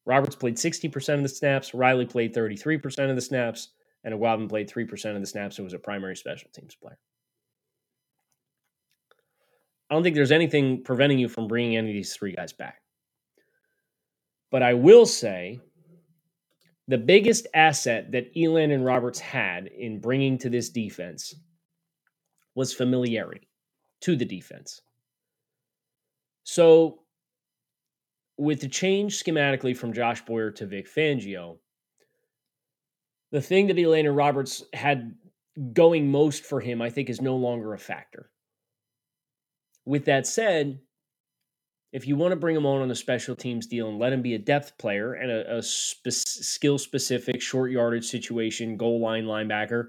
Roberts 0.06 0.36
played 0.36 0.56
60% 0.56 1.14
of 1.14 1.24
the 1.24 1.30
snaps, 1.30 1.74
Riley 1.74 2.06
played 2.06 2.36
33% 2.36 3.10
of 3.10 3.16
the 3.16 3.22
snaps, 3.22 3.70
and 4.04 4.14
Eguavoen 4.14 4.50
played 4.50 4.70
3% 4.70 5.16
of 5.16 5.22
the 5.22 5.28
snaps 5.28 5.58
and 5.58 5.64
was 5.64 5.74
a 5.74 5.80
primary 5.80 6.18
special 6.18 6.50
teams 6.54 6.76
player. 6.76 6.98
I 9.90 9.96
don't 9.96 10.04
think 10.04 10.16
there's 10.16 10.32
anything 10.32 10.84
preventing 10.84 11.20
you 11.20 11.28
from 11.28 11.48
bringing 11.48 11.78
any 11.78 11.90
of 11.90 11.94
these 11.94 12.14
three 12.14 12.34
guys 12.34 12.54
back. 12.54 12.82
But 14.52 14.64
I 14.64 14.74
will 14.74 15.06
say 15.06 15.60
the 16.88 16.98
biggest 16.98 17.48
asset 17.54 18.12
that 18.12 18.34
Elandon 18.36 18.86
Roberts 18.86 19.20
had 19.20 19.68
in 19.68 20.00
bringing 20.00 20.38
to 20.40 20.50
this 20.50 20.70
defense 20.70 21.36
was 22.56 22.74
familiarity 22.74 23.48
to 24.02 24.16
the 24.16 24.26
defense. 24.26 24.82
So, 26.44 27.00
with 28.38 28.62
the 28.62 28.68
change 28.68 29.22
schematically 29.24 29.76
from 29.76 29.94
Josh 29.94 30.24
Boyer 30.26 30.50
to 30.52 30.66
Vic 30.66 30.88
Fangio, 30.88 31.58
the 33.32 33.42
thing 33.42 33.68
that 33.68 33.78
Elandon 33.78 34.16
Roberts 34.16 34.64
had 34.74 35.14
going 35.74 36.10
most 36.10 36.44
for 36.44 36.60
him, 36.60 36.82
I 36.82 36.90
think, 36.90 37.10
is 37.10 37.22
no 37.22 37.36
longer 37.36 37.74
a 37.74 37.80
factor. 37.80 38.32
With 39.90 40.06
that 40.06 40.28
said, 40.28 40.82
if 41.92 42.06
you 42.06 42.16
want 42.16 42.32
to 42.32 42.36
bring 42.36 42.56
him 42.56 42.68
on 42.68 42.84
on 42.84 42.92
a 42.92 42.96
special 42.96 43.36
teams 43.36 43.66
deal 43.66 43.90
and 43.90 43.98
let 43.98 44.14
him 44.14 44.22
be 44.22 44.36
a 44.36 44.38
depth 44.38 44.78
player 44.78 45.14
and 45.14 45.32
a, 45.32 45.58
a 45.58 45.64
spe- 45.64 46.10
skill 46.12 46.78
specific 46.78 47.42
short 47.42 47.72
yardage 47.72 48.06
situation, 48.06 48.78
goal 48.78 49.02
line 49.02 49.26
linebacker, 49.26 49.88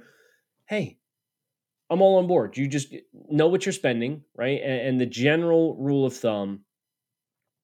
hey, 0.65 0.97
I'm 1.91 2.01
all 2.01 2.17
on 2.17 2.27
board. 2.27 2.57
You 2.57 2.67
just 2.67 2.95
know 3.29 3.49
what 3.49 3.67
you're 3.67 3.75
spending, 3.75 4.25
right? 4.35 4.59
And, 4.63 4.89
and 4.89 5.01
the 5.03 5.05
general 5.05 5.77
rule 5.77 6.07
of 6.07 6.17
thumb 6.17 6.61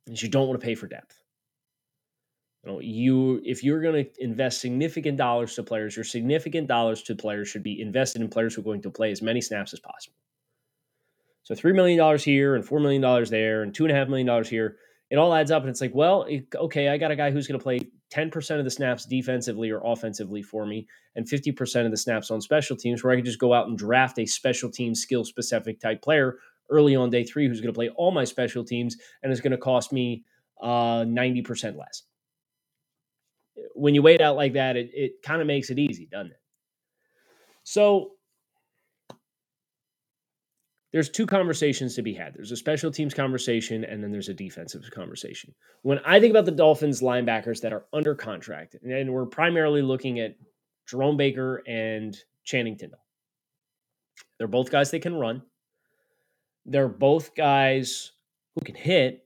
is 0.06 0.22
you 0.22 0.28
don't 0.28 0.46
want 0.46 0.60
to 0.60 0.64
pay 0.66 0.74
for 0.74 0.88
depth. 0.88 1.16
You 2.62 2.70
know, 2.70 2.80
you 2.80 3.40
if 3.46 3.64
you're 3.64 3.80
going 3.80 4.04
to 4.04 4.10
invest 4.22 4.60
significant 4.60 5.16
dollars 5.16 5.54
to 5.54 5.62
players, 5.62 5.96
your 5.96 6.04
significant 6.04 6.68
dollars 6.68 7.02
to 7.04 7.14
players 7.14 7.48
should 7.48 7.62
be 7.62 7.80
invested 7.80 8.20
in 8.20 8.28
players 8.28 8.54
who 8.54 8.60
are 8.60 8.64
going 8.64 8.82
to 8.82 8.90
play 8.90 9.10
as 9.10 9.22
many 9.22 9.40
snaps 9.40 9.72
as 9.72 9.80
possible. 9.80 10.18
So 11.46 11.54
$3 11.54 11.76
million 11.76 12.18
here 12.18 12.56
and 12.56 12.64
$4 12.64 12.82
million 12.82 13.24
there 13.30 13.62
and 13.62 13.72
$2.5 13.72 14.08
million 14.08 14.44
here. 14.44 14.78
It 15.10 15.16
all 15.16 15.32
adds 15.32 15.52
up. 15.52 15.62
And 15.62 15.70
it's 15.70 15.80
like, 15.80 15.94
well, 15.94 16.26
okay, 16.56 16.88
I 16.88 16.98
got 16.98 17.12
a 17.12 17.16
guy 17.16 17.30
who's 17.30 17.46
going 17.46 17.60
to 17.60 17.62
play 17.62 17.82
10% 18.12 18.58
of 18.58 18.64
the 18.64 18.70
snaps 18.70 19.06
defensively 19.06 19.70
or 19.70 19.80
offensively 19.84 20.42
for 20.42 20.66
me 20.66 20.88
and 21.14 21.24
50% 21.24 21.84
of 21.84 21.92
the 21.92 21.96
snaps 21.96 22.32
on 22.32 22.40
special 22.40 22.76
teams 22.76 23.04
where 23.04 23.12
I 23.12 23.16
could 23.16 23.24
just 23.24 23.38
go 23.38 23.54
out 23.54 23.68
and 23.68 23.78
draft 23.78 24.18
a 24.18 24.26
special 24.26 24.68
team 24.72 24.92
skill 24.92 25.24
specific 25.24 25.78
type 25.78 26.02
player 26.02 26.38
early 26.68 26.96
on 26.96 27.10
day 27.10 27.22
three 27.22 27.46
who's 27.46 27.60
going 27.60 27.72
to 27.72 27.78
play 27.78 27.90
all 27.90 28.10
my 28.10 28.24
special 28.24 28.64
teams 28.64 28.96
and 29.22 29.32
is 29.32 29.40
going 29.40 29.52
to 29.52 29.56
cost 29.56 29.92
me 29.92 30.24
uh, 30.60 31.04
90% 31.04 31.78
less. 31.78 32.02
When 33.76 33.94
you 33.94 34.02
wait 34.02 34.20
out 34.20 34.34
like 34.34 34.54
that, 34.54 34.76
it, 34.76 34.90
it 34.92 35.12
kind 35.22 35.40
of 35.40 35.46
makes 35.46 35.70
it 35.70 35.78
easy, 35.78 36.08
doesn't 36.10 36.32
it? 36.32 36.40
So 37.62 38.15
there's 40.96 41.10
two 41.10 41.26
conversations 41.26 41.94
to 41.94 42.00
be 42.00 42.14
had. 42.14 42.32
There's 42.32 42.52
a 42.52 42.56
special 42.56 42.90
teams 42.90 43.12
conversation, 43.12 43.84
and 43.84 44.02
then 44.02 44.10
there's 44.10 44.30
a 44.30 44.34
defensive 44.34 44.90
conversation. 44.90 45.54
When 45.82 45.98
I 46.06 46.18
think 46.18 46.30
about 46.30 46.46
the 46.46 46.52
Dolphins 46.52 47.02
linebackers 47.02 47.60
that 47.60 47.74
are 47.74 47.84
under 47.92 48.14
contract, 48.14 48.76
and 48.82 49.12
we're 49.12 49.26
primarily 49.26 49.82
looking 49.82 50.20
at 50.20 50.36
Jerome 50.88 51.18
Baker 51.18 51.62
and 51.66 52.16
Channing 52.44 52.78
Tindall. 52.78 53.04
They're 54.38 54.48
both 54.48 54.70
guys 54.70 54.90
that 54.90 55.02
can 55.02 55.16
run. 55.16 55.42
They're 56.64 56.88
both 56.88 57.34
guys 57.34 58.12
who 58.54 58.62
can 58.62 58.74
hit. 58.74 59.22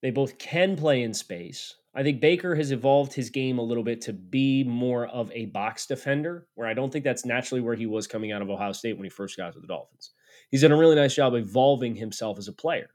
They 0.00 0.10
both 0.10 0.38
can 0.38 0.76
play 0.76 1.02
in 1.02 1.12
space. 1.12 1.74
I 1.94 2.02
think 2.02 2.22
Baker 2.22 2.54
has 2.54 2.72
evolved 2.72 3.12
his 3.12 3.28
game 3.28 3.58
a 3.58 3.62
little 3.62 3.84
bit 3.84 4.00
to 4.00 4.14
be 4.14 4.64
more 4.64 5.08
of 5.08 5.30
a 5.32 5.44
box 5.44 5.84
defender, 5.84 6.46
where 6.54 6.68
I 6.68 6.72
don't 6.72 6.90
think 6.90 7.04
that's 7.04 7.26
naturally 7.26 7.60
where 7.60 7.74
he 7.74 7.84
was 7.84 8.06
coming 8.06 8.32
out 8.32 8.40
of 8.40 8.48
Ohio 8.48 8.72
State 8.72 8.96
when 8.96 9.04
he 9.04 9.10
first 9.10 9.36
got 9.36 9.52
to 9.52 9.60
the 9.60 9.66
Dolphins 9.66 10.12
he's 10.50 10.62
done 10.62 10.72
a 10.72 10.76
really 10.76 10.96
nice 10.96 11.14
job 11.14 11.34
evolving 11.34 11.94
himself 11.94 12.38
as 12.38 12.48
a 12.48 12.52
player. 12.52 12.90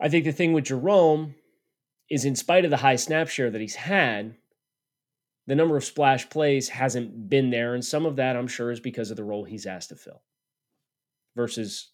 I 0.00 0.08
think 0.08 0.24
the 0.24 0.32
thing 0.32 0.52
with 0.52 0.64
Jerome 0.64 1.34
is, 2.08 2.24
in 2.24 2.36
spite 2.36 2.64
of 2.64 2.70
the 2.70 2.76
high 2.76 2.96
snap 2.96 3.28
share 3.28 3.50
that 3.50 3.60
he's 3.60 3.74
had, 3.74 4.36
the 5.46 5.54
number 5.54 5.76
of 5.76 5.84
splash 5.84 6.28
plays 6.28 6.68
hasn't 6.68 7.28
been 7.28 7.50
there. 7.50 7.74
And 7.74 7.84
some 7.84 8.06
of 8.06 8.16
that, 8.16 8.36
I'm 8.36 8.46
sure, 8.46 8.70
is 8.70 8.80
because 8.80 9.10
of 9.10 9.16
the 9.16 9.24
role 9.24 9.44
he's 9.44 9.66
asked 9.66 9.88
to 9.88 9.96
fill. 9.96 10.22
Versus 11.34 11.90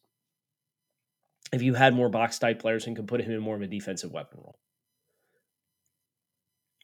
if 1.52 1.62
you 1.62 1.74
had 1.74 1.94
more 1.94 2.08
box 2.08 2.38
type 2.38 2.58
players 2.58 2.86
and 2.86 2.96
could 2.96 3.06
put 3.06 3.20
him 3.20 3.32
in 3.32 3.40
more 3.40 3.56
of 3.56 3.62
a 3.62 3.66
defensive 3.66 4.12
weapon 4.12 4.40
role. 4.42 4.58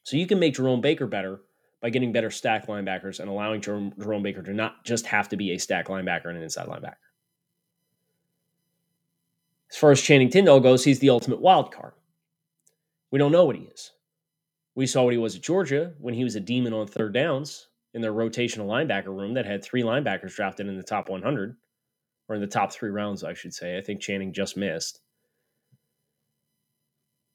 So 0.04 0.16
you 0.16 0.26
can 0.26 0.38
make 0.38 0.54
Jerome 0.54 0.80
Baker 0.80 1.06
better 1.06 1.40
by 1.80 1.90
getting 1.90 2.12
better 2.12 2.30
stack 2.30 2.66
linebackers 2.66 3.20
and 3.20 3.28
allowing 3.28 3.60
Jerome, 3.60 3.92
Jerome 3.98 4.22
Baker 4.22 4.42
to 4.42 4.52
not 4.52 4.84
just 4.84 5.06
have 5.06 5.28
to 5.30 5.36
be 5.36 5.52
a 5.52 5.58
stack 5.58 5.88
linebacker 5.88 6.26
and 6.26 6.36
an 6.36 6.42
inside 6.42 6.68
linebacker. 6.68 6.96
As 9.70 9.76
far 9.76 9.90
as 9.90 10.02
Channing 10.02 10.30
Tindall 10.30 10.60
goes, 10.60 10.84
he's 10.84 10.98
the 10.98 11.10
ultimate 11.10 11.40
wild 11.40 11.72
card. 11.72 11.92
We 13.10 13.18
don't 13.18 13.32
know 13.32 13.44
what 13.44 13.56
he 13.56 13.62
is. 13.62 13.92
We 14.74 14.86
saw 14.86 15.04
what 15.04 15.12
he 15.12 15.18
was 15.18 15.36
at 15.36 15.42
Georgia 15.42 15.94
when 15.98 16.14
he 16.14 16.24
was 16.24 16.36
a 16.36 16.40
demon 16.40 16.72
on 16.72 16.86
third 16.86 17.14
downs 17.14 17.68
in 17.94 18.02
their 18.02 18.12
rotational 18.12 18.66
linebacker 18.66 19.06
room 19.06 19.34
that 19.34 19.46
had 19.46 19.62
three 19.62 19.82
linebackers 19.82 20.34
drafted 20.34 20.68
in 20.68 20.76
the 20.76 20.82
top 20.82 21.08
100, 21.08 21.56
or 22.28 22.34
in 22.34 22.40
the 22.40 22.46
top 22.46 22.72
three 22.72 22.90
rounds, 22.90 23.24
I 23.24 23.34
should 23.34 23.54
say. 23.54 23.76
I 23.76 23.80
think 23.80 24.00
Channing 24.00 24.32
just 24.32 24.56
missed. 24.56 25.00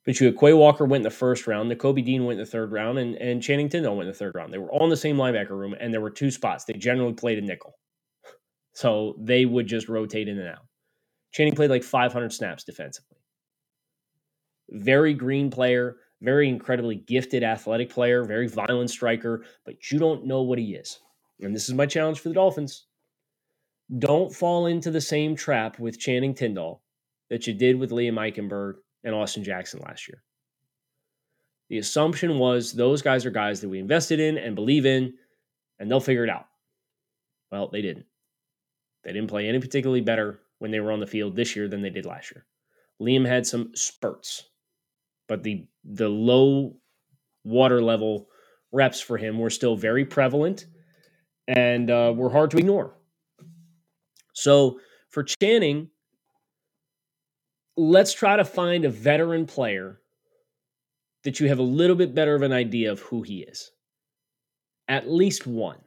But 0.06 0.20
you 0.20 0.28
had 0.28 0.38
Quay 0.38 0.54
Walker 0.54 0.86
went 0.86 1.00
in 1.02 1.10
the 1.10 1.10
first 1.10 1.48
round, 1.48 1.72
Nakobe 1.72 2.06
Dean 2.06 2.26
went 2.26 2.40
in 2.40 2.46
the 2.46 2.52
third 2.52 2.72
round, 2.72 3.00
and, 3.00 3.16
and 3.16 3.42
Channing 3.42 3.70
Tindall 3.70 3.98
went 3.98 4.08
in 4.08 4.14
the 4.14 4.18
third 4.18 4.36
round. 4.36 4.54
They 4.54 4.60
were 4.60 4.72
all 4.72 4.84
in 4.84 4.90
the 4.92 4.98
same 4.98 5.18
linebacker 5.18 5.50
room, 5.52 5.76
and 5.80 5.92
there 5.92 6.02
were 6.02 6.12
two 6.12 6.30
spots. 6.30 6.64
They 6.64 6.74
generally 6.74 7.14
played 7.14 7.40
a 7.40 7.42
nickel. 7.42 7.74
So 8.78 9.16
they 9.18 9.46
would 9.46 9.68
just 9.68 9.88
rotate 9.88 10.28
in 10.28 10.38
and 10.38 10.50
out. 10.50 10.66
Channing 11.32 11.56
played 11.56 11.70
like 11.70 11.82
500 11.82 12.34
snaps 12.34 12.66
defensively. 12.66 13.18
Very 14.70 15.14
green 15.14 15.50
player, 15.50 15.96
very 16.22 16.50
incredibly 16.50 16.96
gifted 16.96 17.42
athletic 17.42 17.90
player, 17.90 18.26
very 18.26 18.50
violent 18.50 18.90
striker, 18.90 19.46
but 19.66 19.76
you 19.90 19.98
don't 19.98 20.26
know 20.26 20.42
what 20.42 20.60
he 20.60 20.76
is. 20.76 21.00
And 21.40 21.56
this 21.56 21.70
is 21.70 21.74
my 21.74 21.86
challenge 21.86 22.20
for 22.20 22.28
the 22.28 22.36
Dolphins. 22.36 22.88
Don't 24.00 24.34
fall 24.36 24.66
into 24.66 24.92
the 24.92 25.00
same 25.00 25.38
trap 25.38 25.80
with 25.80 26.00
Channing 26.00 26.34
Tindall 26.34 26.82
that 27.30 27.48
you 27.48 27.54
did 27.54 27.80
with 27.80 27.92
Liam 27.92 28.16
Eichenberg 28.16 28.76
and 29.06 29.16
Austin 29.16 29.44
Jackson 29.44 29.80
last 29.86 30.10
year. 30.10 30.22
The 31.70 31.78
assumption 31.78 32.38
was 32.38 32.74
those 32.74 33.02
guys 33.02 33.26
are 33.26 33.32
guys 33.32 33.62
that 33.62 33.70
we 33.70 33.80
invested 33.80 34.20
in 34.20 34.38
and 34.38 34.56
believe 34.56 34.86
in, 34.86 35.14
and 35.80 35.90
they'll 35.90 36.02
figure 36.02 36.26
it 36.26 36.30
out. 36.30 36.48
Well, 37.52 37.70
they 37.70 37.82
didn't. 37.82 38.06
They 39.04 39.14
didn't 39.14 39.30
play 39.30 39.48
any 39.48 39.60
particularly 39.60 40.02
better 40.02 40.42
when 40.60 40.72
they 40.72 40.80
were 40.80 40.92
on 40.92 41.00
the 41.00 41.08
field 41.08 41.36
this 41.36 41.56
year 41.56 41.68
than 41.68 41.82
they 41.82 41.90
did 41.90 42.06
last 42.06 42.32
year. 42.32 42.46
Liam 43.02 43.26
had 43.26 43.46
some 43.46 43.72
spurts, 43.76 44.44
but 45.28 45.44
the 45.44 45.66
the 45.84 46.10
low 46.10 46.76
water 47.44 47.82
level 47.82 48.28
reps 48.72 49.00
for 49.00 49.18
him 49.18 49.38
were 49.38 49.50
still 49.50 49.76
very 49.76 50.06
prevalent 50.06 50.66
and 51.48 51.92
uh, 51.92 52.14
were 52.16 52.30
hard 52.30 52.52
to 52.52 52.58
ignore. 52.58 52.96
So 54.34 54.80
for 55.10 55.24
Channing, 55.24 55.90
let's 57.78 58.14
try 58.14 58.36
to 58.38 58.46
find 58.46 58.86
a 58.86 58.90
veteran 58.90 59.46
player 59.46 60.00
that 61.24 61.40
you 61.40 61.48
have 61.50 61.60
a 61.60 61.64
little 61.64 61.96
bit 61.96 62.14
better 62.16 62.36
of 62.36 62.42
an 62.44 62.54
idea 62.54 62.92
of 62.92 63.00
who 63.02 63.22
he 63.24 63.42
is. 63.42 63.72
At 64.88 65.10
least 65.10 65.48
one. 65.48 65.80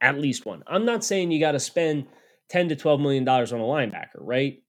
At 0.00 0.18
least 0.18 0.46
one. 0.46 0.62
I'm 0.66 0.84
not 0.84 1.04
saying 1.04 1.30
you 1.30 1.40
got 1.40 1.52
to 1.52 1.60
spend 1.60 2.06
10 2.50 2.68
to 2.70 2.76
12 2.76 3.00
million 3.00 3.24
dollars 3.24 3.52
on 3.52 3.60
a 3.60 3.64
linebacker, 3.64 4.18
right? 4.20 4.62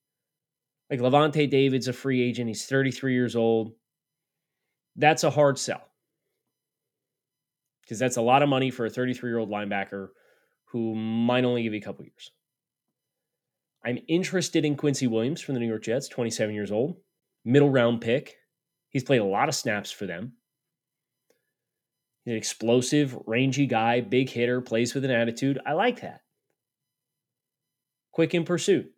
Like 0.89 0.99
Lavonte 0.99 1.49
David's 1.49 1.87
a 1.87 1.93
free 1.93 2.21
agent, 2.21 2.47
he's 2.47 2.65
33 2.65 3.13
years 3.13 3.35
old. 3.35 3.73
That's 4.97 5.23
a 5.23 5.29
hard 5.29 5.57
sell. 5.59 5.87
because 7.81 7.99
that's 7.99 8.17
a 8.17 8.21
lot 8.21 8.43
of 8.43 8.49
money 8.49 8.71
for 8.71 8.85
a 8.85 8.89
33 8.89 9.29
year 9.29 9.39
old 9.39 9.49
linebacker 9.49 10.09
who 10.65 10.95
might 10.95 11.45
only 11.45 11.63
give 11.63 11.73
you 11.73 11.79
a 11.79 11.83
couple 11.83 12.05
years. 12.05 12.31
I'm 13.87 13.99
interested 14.09 14.65
in 14.65 14.75
Quincy 14.75 15.07
Williams 15.07 15.39
from 15.39 15.53
the 15.53 15.61
New 15.61 15.67
York 15.69 15.83
Jets, 15.83 16.09
27 16.09 16.53
years 16.53 16.73
old, 16.73 16.97
middle 17.45 17.69
round 17.69 18.01
pick. 18.01 18.35
He's 18.89 19.05
played 19.05 19.21
a 19.21 19.25
lot 19.25 19.47
of 19.47 19.55
snaps 19.55 19.91
for 19.91 20.05
them. 20.05 20.33
He's 22.25 22.33
an 22.33 22.37
explosive, 22.37 23.17
rangy 23.25 23.65
guy, 23.65 24.01
big 24.01 24.29
hitter, 24.29 24.59
plays 24.59 24.93
with 24.93 25.05
an 25.05 25.11
attitude. 25.11 25.59
I 25.65 25.71
like 25.71 26.01
that. 26.01 26.19
Quick 28.11 28.33
in 28.33 28.43
pursuit. 28.43 28.91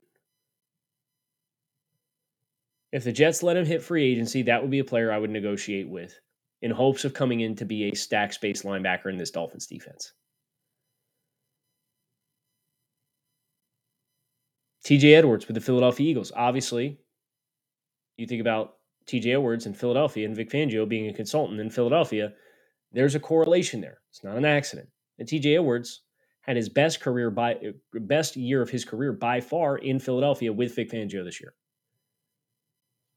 If 2.91 3.03
the 3.03 3.11
Jets 3.11 3.43
let 3.43 3.57
him 3.57 3.67
hit 3.67 3.83
free 3.83 4.11
agency, 4.11 4.41
that 4.43 4.63
would 4.63 4.71
be 4.71 4.79
a 4.79 4.83
player 4.83 5.11
I 5.11 5.19
would 5.19 5.29
negotiate 5.29 5.87
with 5.87 6.19
in 6.63 6.71
hopes 6.71 7.05
of 7.05 7.13
coming 7.13 7.41
in 7.41 7.55
to 7.57 7.65
be 7.65 7.83
a 7.83 7.95
stack 7.95 8.33
space 8.33 8.63
linebacker 8.63 9.11
in 9.11 9.17
this 9.17 9.29
Dolphins 9.29 9.67
defense. 9.67 10.13
TJ 14.85 15.15
Edwards 15.15 15.47
with 15.47 15.55
the 15.55 15.61
Philadelphia 15.61 16.09
Eagles. 16.09 16.31
Obviously, 16.35 16.99
you 18.17 18.27
think 18.27 18.41
about 18.41 18.75
TJ 19.07 19.33
Edwards 19.33 19.65
in 19.65 19.73
Philadelphia 19.73 20.25
and 20.25 20.35
Vic 20.35 20.49
Fangio 20.49 20.87
being 20.87 21.09
a 21.09 21.13
consultant 21.13 21.59
in 21.59 21.69
Philadelphia, 21.69 22.33
there's 22.91 23.15
a 23.15 23.19
correlation 23.19 23.81
there. 23.81 23.99
It's 24.09 24.23
not 24.23 24.37
an 24.37 24.45
accident. 24.45 24.89
And 25.17 25.27
TJ 25.27 25.55
Edwards 25.55 26.03
had 26.41 26.55
his 26.55 26.69
best 26.69 27.01
career 27.01 27.29
by 27.29 27.57
best 27.93 28.35
year 28.35 28.61
of 28.61 28.69
his 28.69 28.85
career 28.85 29.11
by 29.11 29.41
far 29.41 29.77
in 29.77 29.99
Philadelphia 29.99 30.51
with 30.51 30.75
Vic 30.75 30.89
Fangio 30.89 31.23
this 31.23 31.41
year. 31.41 31.53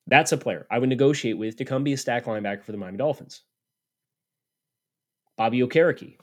That's 0.06 0.32
a 0.32 0.36
player 0.36 0.66
I 0.70 0.78
would 0.78 0.88
negotiate 0.88 1.38
with 1.38 1.56
to 1.56 1.64
come 1.64 1.84
be 1.84 1.92
a 1.92 1.96
stack 1.96 2.24
linebacker 2.24 2.64
for 2.64 2.72
the 2.72 2.78
Miami 2.78 2.98
Dolphins. 2.98 3.42
Bobby 5.36 5.60
Okereke, 5.60 6.16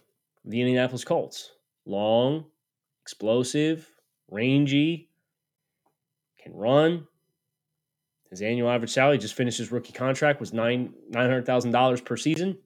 the 0.45 0.61
Indianapolis 0.61 1.03
Colts. 1.03 1.51
Long, 1.85 2.45
explosive, 3.03 3.89
rangy, 4.29 5.08
can 6.49 6.57
run. 6.57 7.07
His 8.29 8.41
annual 8.41 8.69
average 8.69 8.91
salary 8.91 9.17
just 9.17 9.33
finished 9.33 9.57
his 9.57 9.71
rookie 9.71 9.93
contract 9.93 10.39
was 10.39 10.53
nine 10.53 10.93
nine 11.09 11.27
hundred 11.27 11.45
thousand 11.45 11.71
dollars 11.71 12.01
per 12.01 12.15
season. 12.15 12.57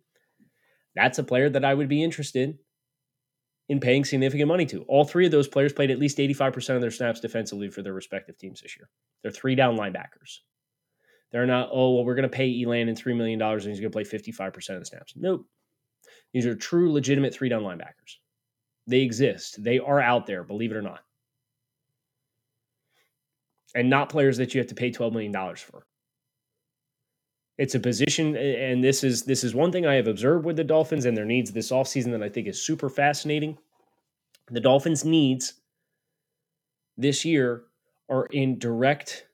That's 0.95 1.19
a 1.19 1.23
player 1.23 1.49
that 1.49 1.65
I 1.65 1.73
would 1.73 1.87
be 1.87 2.03
interested 2.03 2.57
in 3.69 3.79
paying 3.79 4.03
significant 4.03 4.49
money 4.49 4.65
to. 4.67 4.83
All 4.83 5.05
three 5.05 5.25
of 5.25 5.31
those 5.31 5.47
players 5.47 5.71
played 5.71 5.89
at 5.89 5.99
least 5.99 6.19
eighty 6.19 6.33
five 6.33 6.53
percent 6.53 6.75
of 6.75 6.81
their 6.81 6.91
snaps 6.91 7.21
defensively 7.21 7.69
for 7.69 7.81
their 7.81 7.93
respective 7.93 8.37
teams 8.37 8.61
this 8.61 8.77
year. 8.77 8.89
They're 9.21 9.31
three 9.31 9.55
down 9.55 9.77
linebackers. 9.77 10.39
They're 11.33 11.47
not, 11.47 11.69
oh, 11.71 11.95
well, 11.95 12.05
we're 12.05 12.13
going 12.13 12.29
to 12.29 12.29
pay 12.29 12.47
Elandon 12.47 12.95
$3 12.95 13.17
million 13.17 13.41
and 13.41 13.61
he's 13.63 13.79
going 13.79 13.91
to 13.91 14.03
play 14.03 14.03
55% 14.03 14.69
of 14.69 14.79
the 14.79 14.85
snaps. 14.85 15.13
Nope. 15.15 15.47
These 16.31 16.45
are 16.45 16.53
true, 16.53 16.93
legitimate 16.93 17.33
three 17.33 17.49
down 17.49 17.63
linebackers. 17.63 18.17
They 18.85 18.99
exist. 18.99 19.61
They 19.63 19.79
are 19.79 19.99
out 19.99 20.27
there, 20.27 20.43
believe 20.43 20.71
it 20.71 20.77
or 20.77 20.83
not. 20.83 20.99
And 23.75 23.89
not 23.89 24.09
players 24.09 24.37
that 24.37 24.53
you 24.53 24.59
have 24.59 24.67
to 24.67 24.75
pay 24.75 24.91
$12 24.91 25.11
million 25.11 25.55
for. 25.55 25.85
It's 27.57 27.75
a 27.75 27.79
position, 27.79 28.35
and 28.35 28.83
this 28.83 29.03
is 29.03 29.23
this 29.23 29.43
is 29.43 29.53
one 29.53 29.71
thing 29.71 29.85
I 29.85 29.93
have 29.93 30.07
observed 30.07 30.43
with 30.43 30.55
the 30.55 30.63
Dolphins 30.63 31.05
and 31.05 31.15
their 31.15 31.25
needs 31.25 31.51
this 31.51 31.71
offseason 31.71 32.11
that 32.11 32.23
I 32.23 32.29
think 32.29 32.47
is 32.47 32.59
super 32.59 32.89
fascinating. 32.89 33.59
The 34.49 34.59
Dolphins' 34.59 35.05
needs 35.05 35.53
this 36.97 37.23
year 37.23 37.63
are 38.09 38.25
in 38.31 38.57
direct 38.57 39.27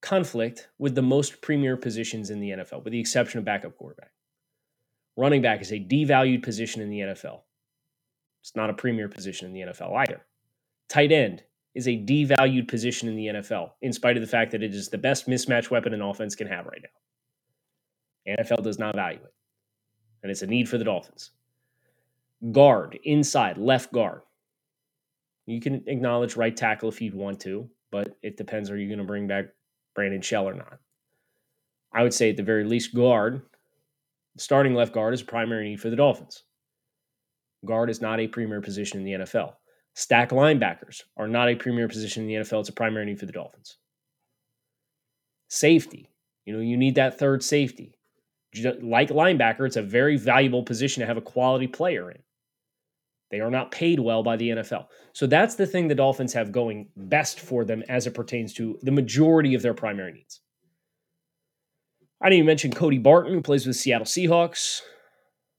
conflict 0.00 0.68
with 0.78 0.94
the 0.94 1.02
most 1.02 1.40
premier 1.40 1.76
positions 1.76 2.30
in 2.30 2.40
the 2.40 2.50
NFL, 2.50 2.84
with 2.84 2.92
the 2.92 3.00
exception 3.00 3.38
of 3.38 3.44
backup 3.44 3.76
quarterback. 3.76 4.12
Running 5.16 5.42
back 5.42 5.60
is 5.60 5.72
a 5.72 5.80
devalued 5.80 6.42
position 6.42 6.82
in 6.82 6.88
the 6.88 7.00
NFL. 7.00 7.40
It's 8.42 8.56
not 8.56 8.70
a 8.70 8.74
premier 8.74 9.08
position 9.08 9.46
in 9.46 9.52
the 9.52 9.72
NFL 9.72 9.96
either. 9.96 10.24
Tight 10.88 11.12
end 11.12 11.42
is 11.74 11.88
a 11.88 11.96
devalued 11.96 12.68
position 12.68 13.08
in 13.08 13.16
the 13.16 13.26
NFL, 13.26 13.70
in 13.80 13.92
spite 13.92 14.16
of 14.16 14.20
the 14.20 14.28
fact 14.28 14.50
that 14.52 14.62
it 14.62 14.74
is 14.74 14.88
the 14.88 14.98
best 14.98 15.28
mismatch 15.28 15.70
weapon 15.70 15.94
an 15.94 16.02
offense 16.02 16.34
can 16.34 16.46
have 16.46 16.66
right 16.66 16.82
now. 16.82 18.34
NFL 18.38 18.62
does 18.62 18.78
not 18.78 18.94
value 18.94 19.20
it. 19.22 19.34
And 20.22 20.30
it's 20.30 20.42
a 20.42 20.46
need 20.46 20.68
for 20.68 20.78
the 20.78 20.84
Dolphins. 20.84 21.30
Guard, 22.52 22.98
inside, 23.04 23.58
left 23.58 23.92
guard. 23.92 24.22
You 25.46 25.60
can 25.60 25.82
acknowledge 25.86 26.36
right 26.36 26.56
tackle 26.56 26.88
if 26.88 27.00
you'd 27.00 27.14
want 27.14 27.40
to, 27.40 27.68
but 27.90 28.16
it 28.22 28.36
depends. 28.36 28.70
Are 28.70 28.76
you 28.76 28.86
going 28.86 28.98
to 28.98 29.04
bring 29.04 29.26
back 29.26 29.46
Brandon 29.94 30.22
Shell 30.22 30.48
or 30.48 30.54
not. 30.54 30.78
I 31.92 32.02
would 32.02 32.14
say 32.14 32.30
at 32.30 32.36
the 32.36 32.42
very 32.42 32.64
least, 32.64 32.94
guard, 32.94 33.42
starting 34.38 34.74
left 34.74 34.94
guard 34.94 35.14
is 35.14 35.22
a 35.22 35.26
primary 35.26 35.68
need 35.68 35.80
for 35.80 35.90
the 35.90 35.96
Dolphins. 35.96 36.44
Guard 37.64 37.90
is 37.90 38.00
not 38.00 38.20
a 38.20 38.26
premier 38.26 38.60
position 38.60 38.98
in 38.98 39.04
the 39.04 39.24
NFL. 39.24 39.54
Stack 39.94 40.30
linebackers 40.30 41.02
are 41.16 41.28
not 41.28 41.48
a 41.48 41.56
premier 41.56 41.88
position 41.88 42.22
in 42.22 42.28
the 42.28 42.34
NFL. 42.34 42.60
It's 42.60 42.68
a 42.68 42.72
primary 42.72 43.06
need 43.06 43.20
for 43.20 43.26
the 43.26 43.32
Dolphins. 43.32 43.76
Safety, 45.48 46.08
you 46.46 46.54
know, 46.54 46.60
you 46.60 46.76
need 46.76 46.94
that 46.94 47.18
third 47.18 47.42
safety. 47.42 47.98
Like 48.82 49.10
linebacker, 49.10 49.66
it's 49.66 49.76
a 49.76 49.82
very 49.82 50.16
valuable 50.16 50.62
position 50.62 51.00
to 51.00 51.06
have 51.06 51.16
a 51.16 51.22
quality 51.22 51.66
player 51.66 52.10
in. 52.10 52.18
They 53.30 53.40
are 53.40 53.50
not 53.50 53.70
paid 53.70 53.98
well 53.98 54.22
by 54.22 54.36
the 54.36 54.50
NFL. 54.50 54.86
So 55.14 55.26
that's 55.26 55.54
the 55.54 55.66
thing 55.66 55.88
the 55.88 55.94
Dolphins 55.94 56.34
have 56.34 56.52
going 56.52 56.88
best 56.96 57.40
for 57.40 57.64
them 57.64 57.82
as 57.88 58.06
it 58.06 58.14
pertains 58.14 58.52
to 58.54 58.78
the 58.82 58.90
majority 58.90 59.54
of 59.54 59.62
their 59.62 59.72
primary 59.72 60.12
needs. 60.12 60.40
I 62.20 62.26
didn't 62.26 62.38
even 62.38 62.46
mention 62.46 62.72
Cody 62.72 62.98
Barton, 62.98 63.32
who 63.32 63.40
plays 63.40 63.66
with 63.66 63.74
the 63.74 63.80
Seattle 63.80 64.06
Seahawks. 64.06 64.80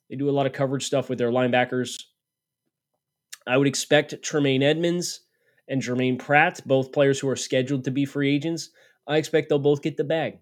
They 0.10 0.15
do 0.15 0.30
a 0.30 0.32
lot 0.32 0.46
of 0.46 0.54
coverage 0.54 0.86
stuff 0.86 1.10
with 1.10 1.17
their 1.17 1.32
linebackers. 1.32 2.00
I 3.47 3.58
would 3.58 3.67
expect 3.67 4.21
Tremaine 4.23 4.63
Edmunds 4.63 5.21
and 5.67 5.82
Germaine 5.82 6.17
Pratt, 6.17 6.62
both 6.65 6.91
players 6.91 7.19
who 7.19 7.29
are 7.29 7.36
scheduled 7.36 7.84
to 7.86 7.91
be 7.91 8.06
free 8.06 8.34
agents, 8.34 8.69
I 9.08 9.17
expect 9.17 9.49
they'll 9.49 9.60
both 9.60 9.82
get 9.82 9.97
the 9.97 10.03
bag. 10.03 10.39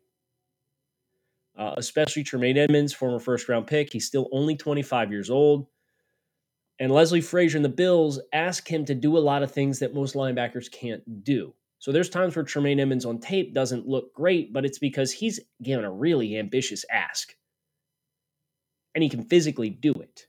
Uh, 1.58 1.74
especially 1.78 2.24
Tremaine 2.24 2.58
Edmunds, 2.58 2.94
former 2.94 3.20
first 3.20 3.50
round 3.50 3.68
pick. 3.68 3.92
He's 3.92 4.08
still 4.08 4.30
only 4.32 4.56
25 4.56 5.12
years 5.12 5.30
old. 5.30 5.68
And 6.80 6.92
Leslie 6.92 7.22
Frazier 7.22 7.58
and 7.58 7.66
the 7.66 7.70
Bills 7.70 8.20
ask 8.34 8.68
him 8.68 8.86
to 8.86 8.96
do 8.96 9.18
a 9.18 9.20
lot 9.20 9.44
of 9.44 9.52
things 9.52 9.80
that 9.80 9.94
most 9.94 10.16
linebackers 10.16 10.72
can't 10.72 11.24
do. 11.24 11.54
So 11.78 11.92
there's 11.92 12.10
times 12.10 12.36
where 12.36 12.46
Tremaine 12.46 12.80
Edmunds 12.80 13.06
on 13.06 13.20
tape 13.20 13.54
doesn't 13.54 13.88
look 13.88 14.14
great, 14.14 14.54
but 14.54 14.66
it's 14.66 14.80
because 14.80 15.12
he's 15.12 15.40
given 15.62 15.86
a 15.86 15.92
really 15.92 16.38
ambitious 16.38 16.86
ask. 16.90 17.36
And 18.96 19.04
he 19.04 19.10
can 19.10 19.24
physically 19.24 19.70
do 19.70 19.92
it. 19.92 20.28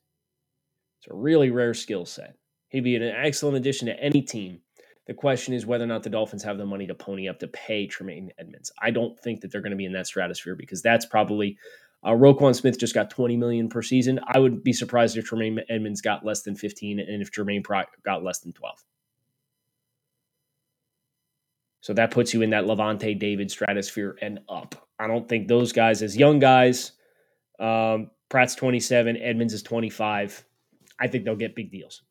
It's 0.98 1.10
a 1.10 1.14
really 1.14 1.50
rare 1.50 1.74
skill 1.74 2.04
set. 2.04 2.36
He'd 2.72 2.84
be 2.84 2.96
an 2.96 3.02
excellent 3.02 3.58
addition 3.58 3.86
to 3.88 4.02
any 4.02 4.22
team. 4.22 4.60
The 5.06 5.12
question 5.12 5.52
is 5.52 5.66
whether 5.66 5.84
or 5.84 5.88
not 5.88 6.02
the 6.02 6.08
Dolphins 6.08 6.42
have 6.44 6.56
the 6.56 6.64
money 6.64 6.86
to 6.86 6.94
pony 6.94 7.28
up 7.28 7.38
to 7.40 7.48
pay 7.48 7.86
Tremaine 7.86 8.32
Edmunds. 8.38 8.72
I 8.80 8.90
don't 8.90 9.18
think 9.20 9.42
that 9.42 9.52
they're 9.52 9.60
going 9.60 9.72
to 9.72 9.76
be 9.76 9.84
in 9.84 9.92
that 9.92 10.06
stratosphere 10.06 10.54
because 10.54 10.80
that's 10.80 11.04
probably 11.04 11.58
uh, 12.02 12.12
Roquan 12.12 12.54
Smith 12.54 12.78
just 12.78 12.94
got 12.94 13.10
20 13.10 13.36
million 13.36 13.68
per 13.68 13.82
season. 13.82 14.20
I 14.26 14.38
would 14.38 14.64
be 14.64 14.72
surprised 14.72 15.18
if 15.18 15.26
Tremaine 15.26 15.60
Edmunds 15.68 16.00
got 16.00 16.24
less 16.24 16.42
than 16.42 16.56
15 16.56 16.98
and 16.98 17.20
if 17.20 17.30
Germaine 17.30 17.62
Pratt 17.62 17.88
got 18.06 18.24
less 18.24 18.38
than 18.38 18.54
12. 18.54 18.82
So 21.82 21.92
that 21.92 22.10
puts 22.10 22.32
you 22.32 22.40
in 22.40 22.50
that 22.50 22.64
Lavonte 22.64 23.18
David 23.18 23.50
stratosphere 23.50 24.16
and 24.22 24.38
up. 24.48 24.88
I 24.98 25.08
don't 25.08 25.28
think 25.28 25.46
those 25.46 25.72
guys, 25.72 26.00
as 26.00 26.16
young 26.16 26.38
guys, 26.38 26.92
um, 27.60 28.10
Pratt's 28.30 28.54
27, 28.54 29.18
Edmunds 29.18 29.52
is 29.52 29.62
25. 29.62 30.42
I 30.98 31.08
think 31.08 31.26
they'll 31.26 31.36
get 31.36 31.54
big 31.54 31.70
deals. 31.70 32.02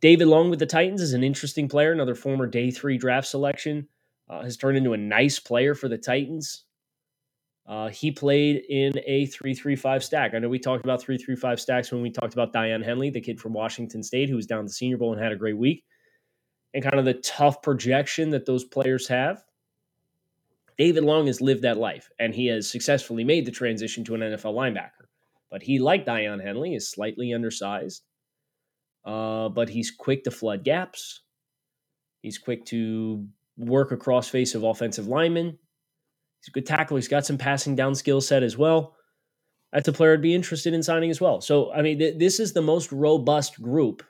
David 0.00 0.28
Long 0.28 0.50
with 0.50 0.58
the 0.58 0.66
Titans 0.66 1.00
is 1.00 1.12
an 1.14 1.24
interesting 1.24 1.68
player, 1.68 1.92
another 1.92 2.14
former 2.14 2.46
day 2.46 2.70
three 2.70 2.98
draft 2.98 3.28
selection. 3.28 3.88
Uh, 4.28 4.42
has 4.42 4.56
turned 4.56 4.76
into 4.76 4.92
a 4.92 4.96
nice 4.96 5.38
player 5.38 5.74
for 5.74 5.88
the 5.88 5.96
Titans. 5.96 6.64
Uh, 7.66 7.88
he 7.88 8.10
played 8.10 8.64
in 8.68 8.92
a 9.06 9.26
3-3-5 9.28 10.02
stack. 10.02 10.34
I 10.34 10.38
know 10.38 10.48
we 10.48 10.58
talked 10.58 10.84
about 10.84 11.02
3-3-5 11.02 11.60
stacks 11.60 11.92
when 11.92 12.02
we 12.02 12.10
talked 12.10 12.32
about 12.32 12.52
Daiyan 12.52 12.84
Henley, 12.84 13.10
the 13.10 13.20
kid 13.20 13.40
from 13.40 13.52
Washington 13.52 14.02
State 14.02 14.28
who 14.28 14.36
was 14.36 14.46
down 14.46 14.64
the 14.64 14.72
Senior 14.72 14.98
Bowl 14.98 15.12
and 15.12 15.22
had 15.22 15.32
a 15.32 15.36
great 15.36 15.56
week, 15.56 15.84
and 16.74 16.82
kind 16.82 16.98
of 16.98 17.04
the 17.04 17.14
tough 17.14 17.62
projection 17.62 18.30
that 18.30 18.46
those 18.46 18.64
players 18.64 19.06
have. 19.08 19.44
David 20.78 21.04
Long 21.04 21.26
has 21.26 21.40
lived 21.40 21.62
that 21.62 21.78
life, 21.78 22.10
and 22.18 22.34
he 22.34 22.46
has 22.46 22.68
successfully 22.70 23.24
made 23.24 23.46
the 23.46 23.52
transition 23.52 24.04
to 24.04 24.14
an 24.14 24.20
NFL 24.20 24.54
linebacker. 24.54 25.06
But 25.50 25.62
he, 25.62 25.78
like 25.78 26.04
Daiyan 26.04 26.42
Henley, 26.42 26.74
is 26.74 26.90
slightly 26.90 27.32
undersized, 27.32 28.02
uh, 29.06 29.48
but 29.48 29.68
he's 29.68 29.90
quick 29.90 30.24
to 30.24 30.30
flood 30.30 30.64
gaps. 30.64 31.22
He's 32.22 32.38
quick 32.38 32.64
to 32.66 33.26
work 33.56 33.92
across 33.92 34.28
face 34.28 34.54
of 34.54 34.64
offensive 34.64 35.06
linemen. 35.06 35.58
He's 36.40 36.48
a 36.48 36.50
good 36.50 36.66
tackle. 36.66 36.96
He's 36.96 37.08
got 37.08 37.24
some 37.24 37.38
passing 37.38 37.76
down 37.76 37.94
skill 37.94 38.20
set 38.20 38.42
as 38.42 38.58
well. 38.58 38.96
That's 39.72 39.88
a 39.88 39.92
player 39.92 40.12
I'd 40.12 40.22
be 40.22 40.34
interested 40.34 40.74
in 40.74 40.82
signing 40.82 41.10
as 41.10 41.20
well. 41.20 41.40
So, 41.40 41.72
I 41.72 41.82
mean, 41.82 41.98
th- 41.98 42.18
this 42.18 42.40
is 42.40 42.52
the 42.52 42.62
most 42.62 42.90
robust 42.92 43.62
group 43.62 44.02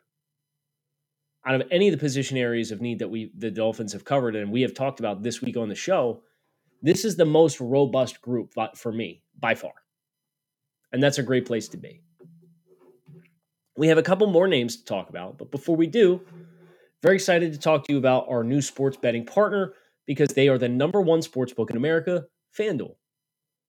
out 1.46 1.60
of 1.60 1.68
any 1.70 1.88
of 1.88 1.92
the 1.92 1.98
position 1.98 2.36
areas 2.36 2.72
of 2.72 2.80
need 2.80 2.98
that 2.98 3.08
we 3.08 3.30
the 3.36 3.50
Dolphins 3.50 3.92
have 3.92 4.04
covered 4.04 4.34
and 4.34 4.50
we 4.50 4.62
have 4.62 4.74
talked 4.74 5.00
about 5.00 5.22
this 5.22 5.40
week 5.40 5.56
on 5.56 5.68
the 5.68 5.74
show. 5.74 6.22
This 6.82 7.04
is 7.04 7.16
the 7.16 7.24
most 7.24 7.60
robust 7.60 8.20
group 8.20 8.52
for 8.74 8.92
me 8.92 9.22
by 9.38 9.54
far. 9.54 9.72
And 10.92 11.02
that's 11.02 11.18
a 11.18 11.22
great 11.22 11.46
place 11.46 11.68
to 11.68 11.76
be. 11.76 12.02
We 13.76 13.88
have 13.88 13.98
a 13.98 14.02
couple 14.02 14.26
more 14.26 14.48
names 14.48 14.76
to 14.76 14.84
talk 14.84 15.10
about, 15.10 15.38
but 15.38 15.50
before 15.50 15.76
we 15.76 15.86
do, 15.86 16.20
very 17.02 17.16
excited 17.16 17.52
to 17.52 17.58
talk 17.58 17.84
to 17.86 17.92
you 17.92 17.98
about 17.98 18.26
our 18.28 18.42
new 18.42 18.62
sports 18.62 18.96
betting 18.96 19.26
partner 19.26 19.74
because 20.06 20.30
they 20.30 20.48
are 20.48 20.58
the 20.58 20.68
number 20.68 21.00
one 21.00 21.20
sports 21.20 21.52
book 21.52 21.70
in 21.70 21.76
America, 21.76 22.24
FanDuel. 22.58 22.94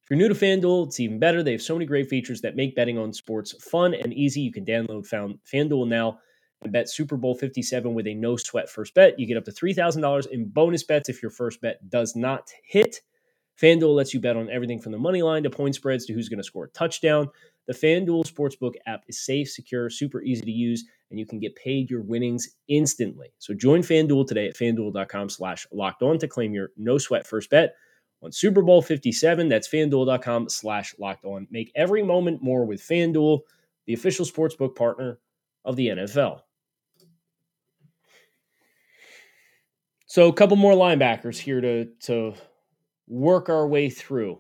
If 0.04 0.12
you're 0.12 0.18
new 0.18 0.30
to 0.30 0.34
FanDuel, 0.34 0.88
it's 0.88 1.00
even 1.02 1.20
better. 1.20 1.44
They 1.44 1.52
have 1.52 1.62
so 1.62 1.76
many 1.76 1.86
great 1.86 2.08
features 2.08 2.40
that 2.42 2.56
make 2.56 2.76
betting 2.76 2.98
on 2.98 3.12
sports 3.12 3.54
fun 3.62 3.94
and 3.94 4.14
easy. 4.14 4.40
You 4.40 4.54
can 4.54 4.64
download 4.64 5.10
FanDuel 5.10 5.88
now 5.90 6.20
and 6.62 6.72
bet 6.72 6.90
Super 6.90 7.18
Bowl 7.18 7.36
57 7.36 7.94
with 7.94 8.08
a 8.08 8.14
no 8.14 8.38
sweat 8.38 8.70
first 8.70 8.94
bet. 8.94 9.20
You 9.20 9.28
get 9.28 9.36
up 9.36 9.44
to 9.46 9.52
$3,000 9.52 10.28
in 10.28 10.48
bonus 10.48 10.84
bets 10.84 11.10
if 11.10 11.22
your 11.22 11.32
first 11.32 11.60
bet 11.60 11.90
does 11.90 12.16
not 12.16 12.50
hit. 12.64 13.02
FanDuel 13.62 13.96
lets 13.96 14.14
you 14.14 14.22
bet 14.22 14.38
on 14.38 14.50
everything 14.50 14.80
from 14.80 14.94
the 14.94 14.98
money 14.98 15.22
line 15.22 15.44
to 15.44 15.50
point 15.50 15.76
spreads 15.76 16.06
to 16.06 16.14
who's 16.14 16.30
going 16.30 16.38
to 16.38 16.44
score 16.44 16.66
a 16.66 16.70
touchdown. 16.70 17.28
The 17.68 17.74
FanDuel 17.74 18.32
Sportsbook 18.32 18.76
app 18.86 19.04
is 19.08 19.24
safe, 19.26 19.50
secure, 19.50 19.90
super 19.90 20.22
easy 20.22 20.42
to 20.42 20.52
use, 20.52 20.86
and 21.10 21.20
you 21.20 21.26
can 21.26 21.40
get 21.40 21.56
paid 21.56 21.90
your 21.90 22.02
winnings 22.02 22.48
instantly. 22.70 23.34
So 23.40 23.54
join 23.54 23.82
FanDuel 23.82 24.28
today 24.28 24.48
at 24.48 24.56
fanduel.com 24.56 25.30
slash 25.30 25.68
locked 25.72 26.02
on 26.02 26.18
to 26.20 26.28
claim 26.28 26.54
your 26.54 26.70
no 26.78 26.98
sweat 26.98 27.28
first 27.28 27.50
bet 27.50 27.76
on 28.24 28.32
Super 28.32 28.62
Bowl 28.62 28.82
57. 28.82 29.50
That's 29.50 29.68
fanduel.com 29.68 30.50
slash 30.50 30.96
locked 30.98 31.26
on. 31.26 31.48
Make 31.52 31.72
every 31.76 32.04
moment 32.04 32.42
more 32.42 32.66
with 32.66 32.82
FanDuel, 32.82 33.42
the 33.86 33.94
official 33.94 34.26
sportsbook 34.26 34.76
partner 34.76 35.20
of 35.66 35.76
the 35.76 35.88
NFL. 35.88 36.42
So 40.06 40.30
a 40.30 40.34
couple 40.34 40.56
more 40.56 40.74
linebackers 40.74 41.38
here 41.38 41.60
to 41.60 41.86
to 42.06 42.34
work 43.08 43.50
our 43.50 43.68
way 43.68 43.90
through. 43.90 44.40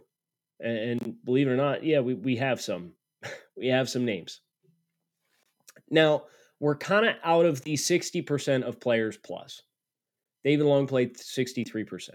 And, 0.59 1.17
believe 1.23 1.47
it 1.47 1.51
or 1.51 1.55
not, 1.55 1.83
yeah, 1.83 1.99
we, 1.99 2.15
we 2.15 2.37
have 2.37 2.59
some 2.59 2.93
we 3.57 3.67
have 3.67 3.89
some 3.89 4.05
names. 4.05 4.41
Now, 5.89 6.23
we're 6.59 6.75
kind 6.75 7.05
of 7.05 7.15
out 7.23 7.45
of 7.45 7.63
the 7.63 7.75
60% 7.75 8.63
of 8.63 8.79
players 8.79 9.17
plus. 9.17 9.61
David 10.43 10.65
Long 10.65 10.87
played 10.87 11.15
63%. 11.15 12.09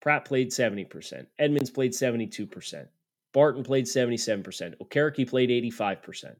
Pratt 0.00 0.24
played 0.24 0.50
70%. 0.50 1.26
Edmunds 1.38 1.70
played 1.70 1.92
72%. 1.92 2.86
Barton 3.32 3.62
played 3.62 3.86
77%. 3.86 4.74
Okereke 4.82 5.28
played 5.28 5.50
85%. 5.50 6.36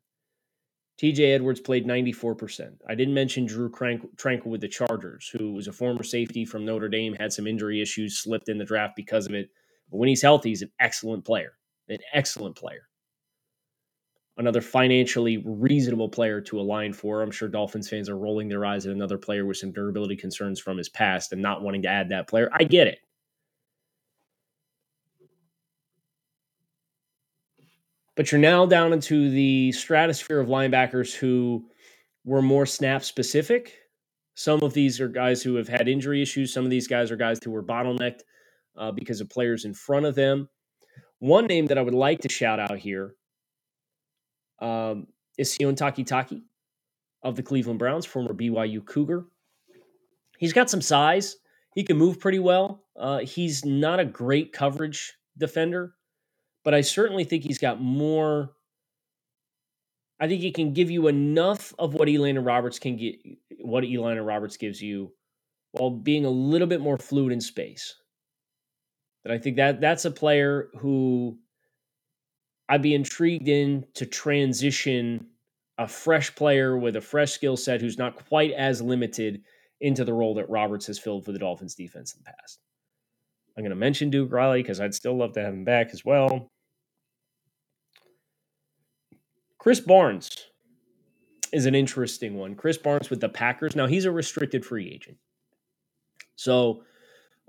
TJ 1.01 1.35
Edwards 1.35 1.61
played 1.61 1.87
94%. 1.87 2.75
I 2.89 2.95
didn't 2.95 3.15
mention 3.15 3.47
Drue 3.47 3.71
Tranquill 3.71 4.47
with 4.47 4.61
the 4.61 4.69
Chargers, 4.69 5.29
who 5.29 5.53
was 5.53 5.67
a 5.69 5.73
former 5.73 6.03
safety 6.03 6.45
from 6.45 6.65
Notre 6.65 6.89
Dame, 6.89 7.15
had 7.19 7.33
some 7.33 7.47
injury 7.47 7.81
issues, 7.81 8.19
slipped 8.19 8.49
in 8.49 8.59
the 8.59 8.65
draft 8.65 8.95
because 8.95 9.27
of 9.27 9.35
it. 9.35 9.49
But 9.91 9.99
when 9.99 10.09
he's 10.09 10.23
healthy, 10.23 10.51
he's 10.51 10.63
an 10.63 10.71
excellent 10.81 11.25
player. 11.25 11.53
An 11.89 11.99
excellent 12.15 12.57
player 12.57 12.83
another 14.38 14.61
financially 14.61 15.42
reasonable 15.45 16.09
player 16.09 16.40
to 16.40 16.61
align 16.61 16.92
for. 16.92 17.23
I'm 17.23 17.31
sure 17.31 17.49
Dolphins 17.49 17.88
fans 17.88 18.09
are 18.09 18.16
rolling 18.16 18.49
their 18.49 18.64
eyes 18.64 18.87
at 18.87 18.92
another 18.92 19.18
player 19.18 19.45
with 19.45 19.59
some 19.59 19.73
durability 19.73 20.16
concerns 20.16 20.59
from 20.59 20.79
his 20.79 20.88
past 20.88 21.33
and 21.33 21.42
not 21.42 21.62
wanting 21.62 21.83
to 21.83 21.88
add 21.88 22.09
that 22.09 22.29
player. 22.29 22.49
I 22.53 22.64
get 22.64 22.87
it. 22.87 22.99
But 28.14 28.31
you're 28.31 28.40
now 28.40 28.66
down 28.66 28.92
into 28.92 29.31
the 29.31 29.73
stratosphere 29.73 30.40
of 30.40 30.49
linebackers 30.49 31.14
who 31.14 31.64
were 32.25 32.42
more 32.42 32.66
snap 32.66 33.05
specific. 33.05 33.75
Some 34.35 34.62
of 34.62 34.75
these 34.75 35.01
are 35.01 35.09
guys 35.09 35.42
who 35.42 35.55
have 35.57 35.68
had 35.68 35.88
injury 35.88 36.23
issues. 36.23 36.53
Some 36.53 36.64
of 36.64 36.71
these 36.71 36.88
guys 36.88 37.11
are 37.11 37.16
guys 37.16 37.38
who 37.42 37.51
were 37.51 37.62
bottlenecked 37.62 38.21
uh, 38.77 38.92
because 38.92 39.21
of 39.21 39.31
players 39.31 39.64
in 39.64 39.75
front 39.75 40.07
of 40.07 40.14
them. 40.14 40.49
One 41.18 41.47
name 41.47 41.66
that 41.66 41.79
I 41.79 41.83
would 41.83 41.95
like 41.95 42.21
to 42.21 42.29
shout 42.29 42.59
out 42.59 42.79
here 42.79 43.14
um, 44.62 45.09
is 45.37 45.51
Sione 45.51 45.77
Takitaki 45.77 46.42
of 47.22 47.37
the 47.37 47.42
Cleveland 47.42 47.79
Browns, 47.79 48.07
former 48.07 48.33
BYU 48.33 48.85
Cougar. 48.85 49.27
He's 50.38 50.53
got 50.53 50.70
some 50.70 50.81
size. 50.81 51.37
He 51.75 51.85
can 51.85 51.96
move 51.96 52.20
pretty 52.20 52.38
well. 52.38 52.85
Uh, 52.96 53.18
he's 53.18 53.64
not 53.64 54.01
a 54.01 54.05
great 54.05 54.53
coverage 54.53 55.14
defender, 55.37 55.94
but 56.64 56.75
I 56.75 56.81
certainly 56.81 57.25
think 57.25 57.44
he's 57.44 57.59
got 57.59 57.81
more. 57.81 58.53
I 60.20 60.29
think 60.29 60.40
he 60.40 60.53
can 60.53 60.72
give 60.72 60.90
you 60.90 61.09
enough 61.09 61.75
of 61.79 61.94
what 61.94 62.09
Elandon 62.09 62.46
Roberts 62.46 62.79
can 62.79 62.96
get, 62.96 63.16
what 63.61 63.85
Elandon 63.85 64.27
Roberts 64.27 64.57
gives 64.57 64.81
you, 64.81 65.12
while 65.72 65.90
being 65.90 66.25
a 66.25 66.31
little 66.31 66.68
bit 66.68 66.81
more 66.81 66.98
fluid 66.98 67.33
in 67.33 67.40
space. 67.40 67.94
But 69.25 69.33
I 69.33 69.38
think 69.38 69.57
that 69.57 69.81
that's 69.81 70.05
a 70.05 70.11
player 70.11 70.68
who 70.79 71.38
I'd 72.73 72.81
be 72.81 72.95
intrigued 72.95 73.49
in 73.49 73.85
to 73.97 74.07
transition 74.07 75.27
a 75.77 75.87
fresh 75.87 76.35
player 76.35 76.79
with 76.79 76.97
a 76.97 77.03
fresh 77.03 77.33
skill 77.33 77.59
set 77.59 77.83
who's 77.83 77.99
not 77.99 78.25
quite 78.31 78.53
as 78.53 78.81
limited 78.81 79.43
into 79.83 80.07
the 80.07 80.15
role 80.15 80.37
that 80.37 80.49
Roberts 80.49 80.87
has 80.87 80.99
filled 80.99 81.27
for 81.27 81.33
the 81.33 81.39
Dolphins 81.39 81.75
defense 81.75 82.15
in 82.15 82.21
the 82.21 82.33
past. 82.33 82.61
I'm 83.55 83.63
going 83.63 83.73
to 83.73 83.77
mention 83.77 84.09
Duke 84.09 84.33
Riley 84.33 84.63
because 84.63 84.81
I'd 84.81 84.95
still 84.95 85.15
love 85.15 85.35
to 85.35 85.43
have 85.43 85.53
him 85.53 85.65
back 85.65 85.91
as 85.93 86.03
well. 86.03 86.51
Krys 89.63 89.85
Barnes 89.85 90.31
is 91.53 91.67
an 91.67 91.75
interesting 91.75 92.39
one. 92.39 92.55
Krys 92.55 92.83
Barnes 92.83 93.11
with 93.11 93.21
the 93.21 93.29
Packers. 93.29 93.77
Now, 93.77 93.87
he's 93.87 94.07
a 94.07 94.11
restricted 94.11 94.65
free 94.65 94.89
agent. 94.89 95.19
So 96.37 96.85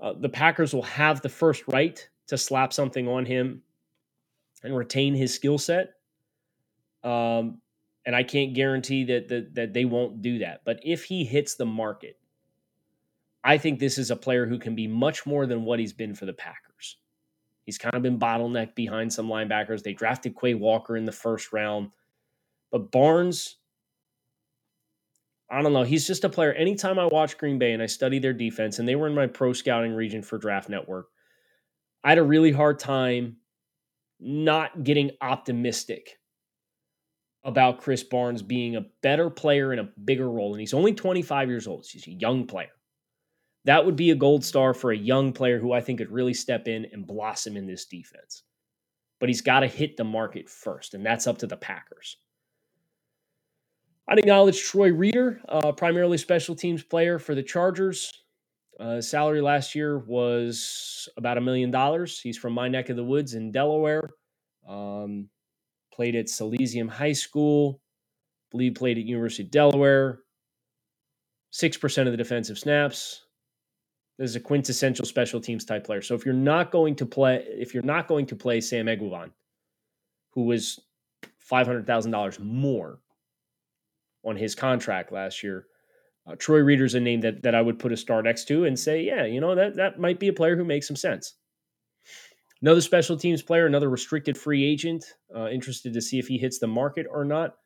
uh, 0.02 0.12
the 0.20 0.28
Packers 0.28 0.74
will 0.74 0.82
have 0.82 1.22
the 1.22 1.30
first 1.30 1.66
right 1.66 2.06
to 2.26 2.36
slap 2.36 2.74
something 2.74 3.08
on 3.08 3.24
him 3.24 3.62
and 4.64 4.76
retain 4.76 5.14
his 5.14 5.32
skill 5.32 5.58
set. 5.58 5.94
Um, 7.04 7.60
and 8.06 8.16
I 8.16 8.22
can't 8.22 8.54
guarantee 8.54 9.04
that, 9.04 9.28
that 9.28 9.54
that 9.54 9.72
they 9.72 9.84
won't 9.84 10.22
do 10.22 10.38
that. 10.38 10.62
But 10.64 10.80
if 10.82 11.04
he 11.04 11.24
hits 11.24 11.54
the 11.54 11.66
market, 11.66 12.18
I 13.44 13.58
think 13.58 13.78
this 13.78 13.98
is 13.98 14.10
a 14.10 14.16
player 14.16 14.46
who 14.46 14.58
can 14.58 14.74
be 14.74 14.88
much 14.88 15.26
more 15.26 15.46
than 15.46 15.64
what 15.64 15.78
he's 15.78 15.92
been 15.92 16.14
for 16.14 16.26
the 16.26 16.32
Packers. 16.32 16.96
He's 17.64 17.78
kind 17.78 17.94
of 17.94 18.02
been 18.02 18.18
bottlenecked 18.18 18.74
behind 18.74 19.12
some 19.12 19.28
linebackers. 19.28 19.82
They 19.82 19.94
drafted 19.94 20.34
Quay 20.38 20.54
Walker 20.54 20.96
in 20.96 21.04
the 21.04 21.12
first 21.12 21.52
round. 21.52 21.90
But 22.70 22.90
Barnes, 22.90 23.56
I 25.50 25.62
don't 25.62 25.72
know. 25.72 25.82
He's 25.82 26.06
just 26.06 26.24
a 26.24 26.28
player. 26.28 26.52
Anytime 26.52 26.98
I 26.98 27.06
watch 27.06 27.38
Green 27.38 27.58
Bay 27.58 27.72
and 27.72 27.82
I 27.82 27.86
study 27.86 28.18
their 28.18 28.32
defense, 28.32 28.78
and 28.78 28.88
they 28.88 28.96
were 28.96 29.06
in 29.06 29.14
my 29.14 29.26
pro 29.26 29.52
scouting 29.52 29.94
region 29.94 30.22
for 30.22 30.36
Draft 30.36 30.68
Network, 30.68 31.08
I 32.02 32.10
had 32.10 32.18
a 32.18 32.22
really 32.22 32.52
hard 32.52 32.78
time 32.78 33.36
not 34.20 34.84
getting 34.84 35.10
optimistic 35.20 36.18
about 37.44 37.82
Krys 37.82 38.08
Barnes 38.08 38.42
being 38.42 38.76
a 38.76 38.86
better 39.02 39.28
player 39.28 39.72
in 39.72 39.78
a 39.78 39.90
bigger 40.04 40.30
role. 40.30 40.52
And 40.52 40.60
he's 40.60 40.74
only 40.74 40.94
25 40.94 41.48
years 41.48 41.66
old. 41.66 41.86
he's 41.86 42.06
a 42.06 42.12
young 42.12 42.46
player. 42.46 42.70
That 43.66 43.84
would 43.84 43.96
be 43.96 44.10
a 44.10 44.16
gold 44.16 44.44
star 44.44 44.74
for 44.74 44.92
a 44.92 44.96
young 44.96 45.32
player 45.32 45.58
who 45.58 45.72
I 45.72 45.80
think 45.80 45.98
could 45.98 46.10
really 46.10 46.34
step 46.34 46.68
in 46.68 46.86
and 46.92 47.06
blossom 47.06 47.56
in 47.56 47.66
this 47.66 47.86
defense. 47.86 48.42
But 49.20 49.28
he's 49.28 49.40
got 49.40 49.60
to 49.60 49.66
hit 49.66 49.96
the 49.96 50.04
market 50.04 50.48
first, 50.50 50.94
and 50.94 51.04
that's 51.04 51.26
up 51.26 51.38
to 51.38 51.46
the 51.46 51.56
Packers. 51.56 52.18
I'd 54.06 54.18
acknowledge 54.18 54.62
Troy 54.62 54.92
Reeder, 54.92 55.40
uh, 55.48 55.72
primarily 55.72 56.18
special 56.18 56.54
teams 56.54 56.82
player 56.82 57.18
for 57.18 57.34
the 57.34 57.42
Chargers. 57.42 58.23
Uh, 58.78 59.00
salary 59.00 59.40
last 59.40 59.74
year 59.74 59.98
was 59.98 61.08
about 61.16 61.38
a 61.38 61.40
million 61.40 61.70
dollars. 61.70 62.20
He's 62.20 62.38
from 62.38 62.52
my 62.52 62.68
neck 62.68 62.88
of 62.88 62.96
the 62.96 63.04
woods 63.04 63.34
in 63.34 63.52
Delaware. 63.52 64.10
Um, 64.68 65.28
played 65.92 66.16
at 66.16 66.26
Salesian 66.26 66.88
High 66.88 67.12
School. 67.12 67.80
Believe 68.50 68.74
played 68.74 68.98
at 68.98 69.04
University 69.04 69.44
of 69.44 69.50
Delaware. 69.50 70.20
Six 71.50 71.76
percent 71.76 72.08
of 72.08 72.12
the 72.12 72.16
defensive 72.16 72.58
snaps. 72.58 73.22
This 74.18 74.30
is 74.30 74.36
a 74.36 74.40
quintessential 74.40 75.04
special 75.04 75.40
teams 75.40 75.64
type 75.64 75.84
player. 75.84 76.02
So 76.02 76.14
if 76.14 76.24
you're 76.24 76.34
not 76.34 76.70
going 76.70 76.96
to 76.96 77.06
play, 77.06 77.44
if 77.48 77.74
you're 77.74 77.82
not 77.82 78.08
going 78.08 78.26
to 78.26 78.36
play 78.36 78.60
Sam 78.60 78.86
Eguavoen, 78.86 79.30
who 80.32 80.42
was 80.44 80.80
five 81.38 81.66
hundred 81.66 81.86
thousand 81.86 82.10
dollars 82.12 82.38
more 82.40 83.00
on 84.24 84.36
his 84.36 84.54
contract 84.54 85.12
last 85.12 85.42
year, 85.42 85.66
uh, 86.26 86.36
Troy 86.36 86.60
Reeder's 86.60 86.94
a 86.94 87.00
name 87.00 87.20
that 87.20 87.42
that 87.42 87.54
I 87.54 87.62
would 87.62 87.78
put 87.78 87.92
a 87.92 87.96
star 87.96 88.22
next 88.22 88.46
to 88.48 88.64
and 88.64 88.78
say, 88.78 89.02
yeah, 89.02 89.24
you 89.24 89.40
know 89.40 89.54
that 89.54 89.76
that 89.76 89.98
might 89.98 90.18
be 90.18 90.28
a 90.28 90.32
player 90.32 90.56
who 90.56 90.64
makes 90.64 90.86
some 90.86 90.96
sense. 90.96 91.34
Another 92.62 92.80
special 92.80 93.16
teams 93.16 93.42
player, 93.42 93.66
another 93.66 93.90
restricted 93.90 94.38
free 94.38 94.64
agent. 94.64 95.04
Uh, 95.34 95.48
interested 95.48 95.92
to 95.92 96.00
see 96.00 96.18
if 96.18 96.26
he 96.26 96.38
hits 96.38 96.58
the 96.58 96.66
market 96.66 97.06
or 97.10 97.24
not. 97.24 97.56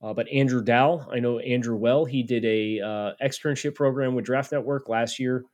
Uh, 0.00 0.14
but 0.14 0.28
Andrew 0.28 0.62
Dow, 0.62 1.08
I 1.10 1.18
know 1.18 1.40
Andrew 1.40 1.74
well. 1.74 2.04
He 2.04 2.22
did 2.22 2.44
a 2.44 2.80
uh, 2.80 3.12
externship 3.20 3.74
program 3.74 4.14
with 4.14 4.24
Draft 4.24 4.52
Network 4.52 4.88
last 4.88 5.18
year 5.18 5.44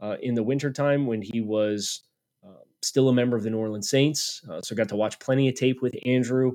uh, 0.00 0.16
in 0.20 0.34
the 0.34 0.42
wintertime 0.42 1.06
when 1.06 1.22
he 1.22 1.40
was 1.40 2.02
uh, 2.44 2.62
still 2.82 3.08
a 3.08 3.12
member 3.12 3.36
of 3.36 3.44
the 3.44 3.50
New 3.50 3.58
Orleans 3.58 3.88
Saints. 3.88 4.42
So 4.62 4.74
got 4.74 4.88
to 4.88 4.96
watch 4.96 5.20
plenty 5.20 5.48
of 5.48 5.54
tape 5.54 5.80
with 5.80 5.94
Andrew. 6.04 6.54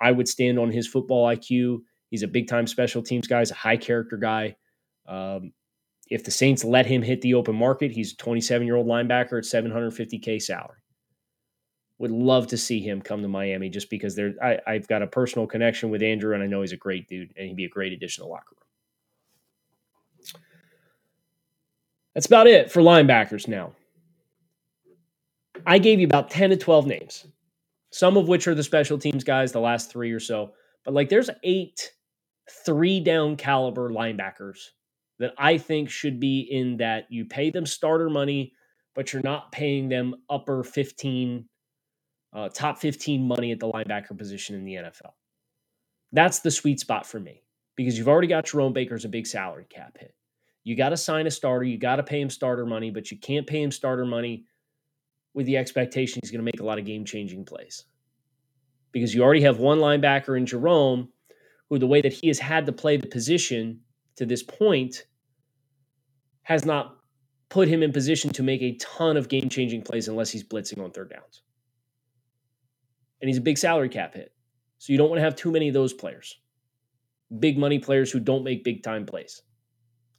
I 0.00 0.12
would 0.12 0.28
stand 0.28 0.58
on 0.58 0.70
his 0.70 0.86
football 0.86 1.26
IQ 1.26 1.80
He's 2.14 2.22
a 2.22 2.28
big 2.28 2.46
time 2.46 2.68
special 2.68 3.02
teams 3.02 3.26
guy. 3.26 3.40
He's 3.40 3.50
a 3.50 3.54
high 3.54 3.76
character 3.76 4.16
guy. 4.16 4.54
Um, 5.04 5.52
if 6.08 6.22
the 6.22 6.30
Saints 6.30 6.62
let 6.62 6.86
him 6.86 7.02
hit 7.02 7.20
the 7.22 7.34
open 7.34 7.56
market, 7.56 7.90
he's 7.90 8.12
a 8.12 8.16
27 8.18 8.64
year 8.64 8.76
old 8.76 8.86
linebacker 8.86 9.36
at 9.36 9.42
750K 9.42 10.40
salary. 10.40 10.78
Would 11.98 12.12
love 12.12 12.46
to 12.46 12.56
see 12.56 12.78
him 12.78 13.02
come 13.02 13.20
to 13.22 13.26
Miami 13.26 13.68
just 13.68 13.90
because 13.90 14.14
there 14.14 14.34
I, 14.40 14.60
I've 14.64 14.86
got 14.86 15.02
a 15.02 15.08
personal 15.08 15.48
connection 15.48 15.90
with 15.90 16.04
Andrew 16.04 16.34
and 16.34 16.42
I 16.44 16.46
know 16.46 16.60
he's 16.60 16.70
a 16.70 16.76
great 16.76 17.08
dude 17.08 17.32
and 17.36 17.48
he'd 17.48 17.56
be 17.56 17.64
a 17.64 17.68
great 17.68 17.92
addition 17.92 18.22
to 18.22 18.26
the 18.26 18.30
locker 18.30 18.54
room. 18.54 20.38
That's 22.14 22.26
about 22.26 22.46
it 22.46 22.70
for 22.70 22.80
linebackers 22.80 23.48
now. 23.48 23.72
I 25.66 25.78
gave 25.78 25.98
you 25.98 26.06
about 26.06 26.30
10 26.30 26.50
to 26.50 26.56
12 26.56 26.86
names, 26.86 27.26
some 27.90 28.16
of 28.16 28.28
which 28.28 28.46
are 28.46 28.54
the 28.54 28.62
special 28.62 28.98
teams 28.98 29.24
guys, 29.24 29.50
the 29.50 29.58
last 29.58 29.90
three 29.90 30.12
or 30.12 30.20
so. 30.20 30.52
But 30.84 30.94
like 30.94 31.08
there's 31.08 31.28
eight 31.42 31.90
three 32.50 33.00
down 33.00 33.36
caliber 33.36 33.90
linebackers 33.90 34.58
that 35.18 35.32
I 35.38 35.58
think 35.58 35.90
should 35.90 36.18
be 36.18 36.40
in 36.40 36.78
that 36.78 37.06
you 37.10 37.24
pay 37.24 37.50
them 37.50 37.66
starter 37.66 38.10
money, 38.10 38.52
but 38.94 39.12
you're 39.12 39.22
not 39.22 39.52
paying 39.52 39.88
them 39.88 40.14
upper 40.28 40.64
15, 40.64 41.48
uh, 42.32 42.48
top 42.50 42.78
15 42.78 43.26
money 43.26 43.52
at 43.52 43.60
the 43.60 43.70
linebacker 43.70 44.16
position 44.16 44.56
in 44.56 44.64
the 44.64 44.74
NFL. 44.74 45.12
That's 46.12 46.40
the 46.40 46.50
sweet 46.50 46.80
spot 46.80 47.06
for 47.06 47.20
me 47.20 47.42
because 47.76 47.96
you've 47.96 48.08
already 48.08 48.28
got 48.28 48.46
Jerome 48.46 48.72
Baker's 48.72 49.04
a 49.04 49.08
big 49.08 49.26
salary 49.26 49.66
cap 49.68 49.96
hit. 49.98 50.14
You 50.64 50.76
got 50.76 50.90
to 50.90 50.96
sign 50.96 51.26
a 51.26 51.30
starter, 51.30 51.64
you 51.64 51.78
got 51.78 51.96
to 51.96 52.02
pay 52.02 52.20
him 52.20 52.30
starter 52.30 52.64
money, 52.64 52.90
but 52.90 53.10
you 53.10 53.18
can't 53.18 53.46
pay 53.46 53.62
him 53.62 53.70
starter 53.70 54.06
money 54.06 54.46
with 55.34 55.46
the 55.46 55.56
expectation 55.56 56.20
he's 56.22 56.30
going 56.30 56.38
to 56.38 56.44
make 56.44 56.60
a 56.60 56.64
lot 56.64 56.78
of 56.78 56.84
game 56.84 57.04
changing 57.04 57.44
plays. 57.44 57.84
Because 58.92 59.14
you 59.14 59.22
already 59.22 59.42
have 59.42 59.58
one 59.58 59.78
linebacker 59.78 60.38
in 60.38 60.46
Jerome 60.46 61.08
who, 61.68 61.78
the 61.78 61.86
way 61.86 62.00
that 62.00 62.12
he 62.12 62.28
has 62.28 62.38
had 62.38 62.66
to 62.66 62.72
play 62.72 62.96
the 62.96 63.06
position 63.06 63.80
to 64.16 64.26
this 64.26 64.42
point, 64.42 65.06
has 66.42 66.64
not 66.64 66.96
put 67.48 67.68
him 67.68 67.82
in 67.82 67.92
position 67.92 68.30
to 68.32 68.42
make 68.42 68.62
a 68.62 68.76
ton 68.76 69.16
of 69.16 69.28
game 69.28 69.48
changing 69.48 69.82
plays 69.82 70.08
unless 70.08 70.30
he's 70.30 70.44
blitzing 70.44 70.82
on 70.82 70.90
third 70.90 71.10
downs. 71.10 71.42
And 73.20 73.28
he's 73.28 73.38
a 73.38 73.42
big 73.42 73.58
salary 73.58 73.88
cap 73.88 74.14
hit. 74.14 74.32
So 74.78 74.92
you 74.92 74.98
don't 74.98 75.08
want 75.08 75.18
to 75.18 75.24
have 75.24 75.36
too 75.36 75.50
many 75.50 75.68
of 75.68 75.74
those 75.74 75.92
players, 75.92 76.38
big 77.38 77.56
money 77.56 77.78
players 77.78 78.10
who 78.10 78.20
don't 78.20 78.44
make 78.44 78.64
big 78.64 78.82
time 78.82 79.06
plays. 79.06 79.40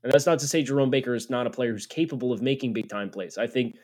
And 0.04 0.12
that's 0.12 0.26
not 0.26 0.40
to 0.40 0.48
say 0.48 0.64
Jerome 0.64 0.90
Baker 0.90 1.14
is 1.16 1.30
not 1.30 1.48
a 1.48 1.50
player 1.50 1.72
who's 1.72 1.88
capable 1.88 2.32
of 2.32 2.42
making 2.42 2.74
big 2.74 2.90
time 2.90 3.10
plays. 3.10 3.38
I 3.38 3.48
think 3.48 3.76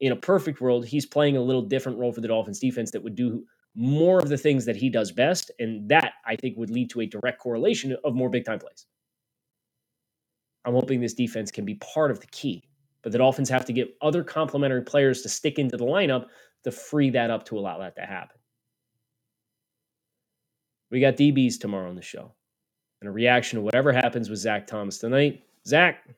in 0.00 0.12
a 0.12 0.16
perfect 0.16 0.60
world, 0.60 0.86
he's 0.86 1.06
playing 1.06 1.36
a 1.36 1.42
little 1.42 1.62
different 1.62 1.98
role 1.98 2.12
for 2.12 2.20
the 2.20 2.28
Dolphins 2.28 2.58
defense 2.58 2.90
that 2.92 3.02
would 3.02 3.14
do 3.14 3.44
more 3.74 4.18
of 4.18 4.28
the 4.28 4.38
things 4.38 4.64
that 4.64 4.76
he 4.76 4.88
does 4.88 5.10
best. 5.12 5.50
And 5.58 5.88
that, 5.88 6.14
I 6.24 6.36
think, 6.36 6.56
would 6.56 6.70
lead 6.70 6.90
to 6.90 7.00
a 7.00 7.06
direct 7.06 7.40
correlation 7.40 7.96
of 8.04 8.14
more 8.14 8.30
big 8.30 8.44
time 8.44 8.58
plays. 8.58 8.86
I'm 10.64 10.74
hoping 10.74 11.00
this 11.00 11.14
defense 11.14 11.50
can 11.50 11.64
be 11.64 11.74
part 11.74 12.10
of 12.10 12.20
the 12.20 12.26
key, 12.28 12.64
but 13.02 13.12
the 13.12 13.18
Dolphins 13.18 13.50
have 13.50 13.66
to 13.66 13.72
get 13.72 13.94
other 14.00 14.24
complementary 14.24 14.82
players 14.82 15.22
to 15.22 15.28
stick 15.28 15.58
into 15.58 15.76
the 15.76 15.84
lineup 15.84 16.26
to 16.64 16.70
free 16.70 17.10
that 17.10 17.30
up 17.30 17.44
to 17.46 17.58
allow 17.58 17.78
that 17.78 17.96
to 17.96 18.02
happen. 18.02 18.38
We 20.90 21.00
got 21.00 21.16
DBs 21.16 21.58
tomorrow 21.58 21.88
on 21.88 21.96
the 21.96 22.02
show 22.02 22.32
and 23.00 23.08
a 23.08 23.12
reaction 23.12 23.58
to 23.58 23.62
whatever 23.62 23.92
happens 23.92 24.30
with 24.30 24.38
Zach 24.38 24.66
Thomas 24.66 24.98
tonight. 24.98 25.42
Zach, 25.66 26.08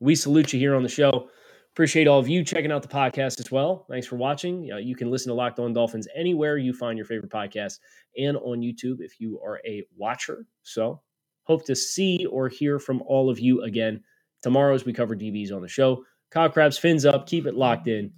we 0.00 0.14
salute 0.14 0.52
you 0.52 0.58
here 0.58 0.74
on 0.74 0.82
the 0.82 0.88
show. 0.88 1.28
Appreciate 1.74 2.06
all 2.06 2.20
of 2.20 2.28
you 2.28 2.44
checking 2.44 2.70
out 2.70 2.82
the 2.82 2.88
podcast 2.88 3.40
as 3.40 3.50
well. 3.50 3.84
Thanks 3.90 4.06
for 4.06 4.14
watching. 4.14 4.70
Uh, 4.72 4.76
you 4.76 4.94
can 4.94 5.10
listen 5.10 5.30
to 5.30 5.34
Locked 5.34 5.58
On 5.58 5.72
Dolphins 5.72 6.06
anywhere 6.14 6.56
you 6.56 6.72
find 6.72 6.96
your 6.96 7.04
favorite 7.04 7.32
podcast 7.32 7.80
and 8.16 8.36
on 8.36 8.60
YouTube 8.60 9.00
if 9.00 9.18
you 9.18 9.40
are 9.44 9.60
a 9.66 9.82
watcher. 9.96 10.46
So, 10.62 11.02
hope 11.42 11.64
to 11.66 11.74
see 11.74 12.26
or 12.26 12.48
hear 12.48 12.78
from 12.78 13.02
all 13.02 13.28
of 13.28 13.40
you 13.40 13.62
again 13.62 14.04
tomorrow 14.40 14.72
as 14.72 14.84
we 14.84 14.92
cover 14.92 15.16
DBs 15.16 15.52
on 15.52 15.62
the 15.62 15.68
show. 15.68 16.04
Kyle 16.30 16.48
Crabbs 16.48 16.78
fins 16.78 17.04
up. 17.04 17.26
Keep 17.26 17.46
it 17.46 17.56
locked 17.56 17.88
in 17.88 18.12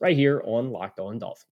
right 0.00 0.16
here 0.16 0.42
on 0.46 0.70
Locked 0.70 0.98
On 0.98 1.18
Dolphins. 1.18 1.53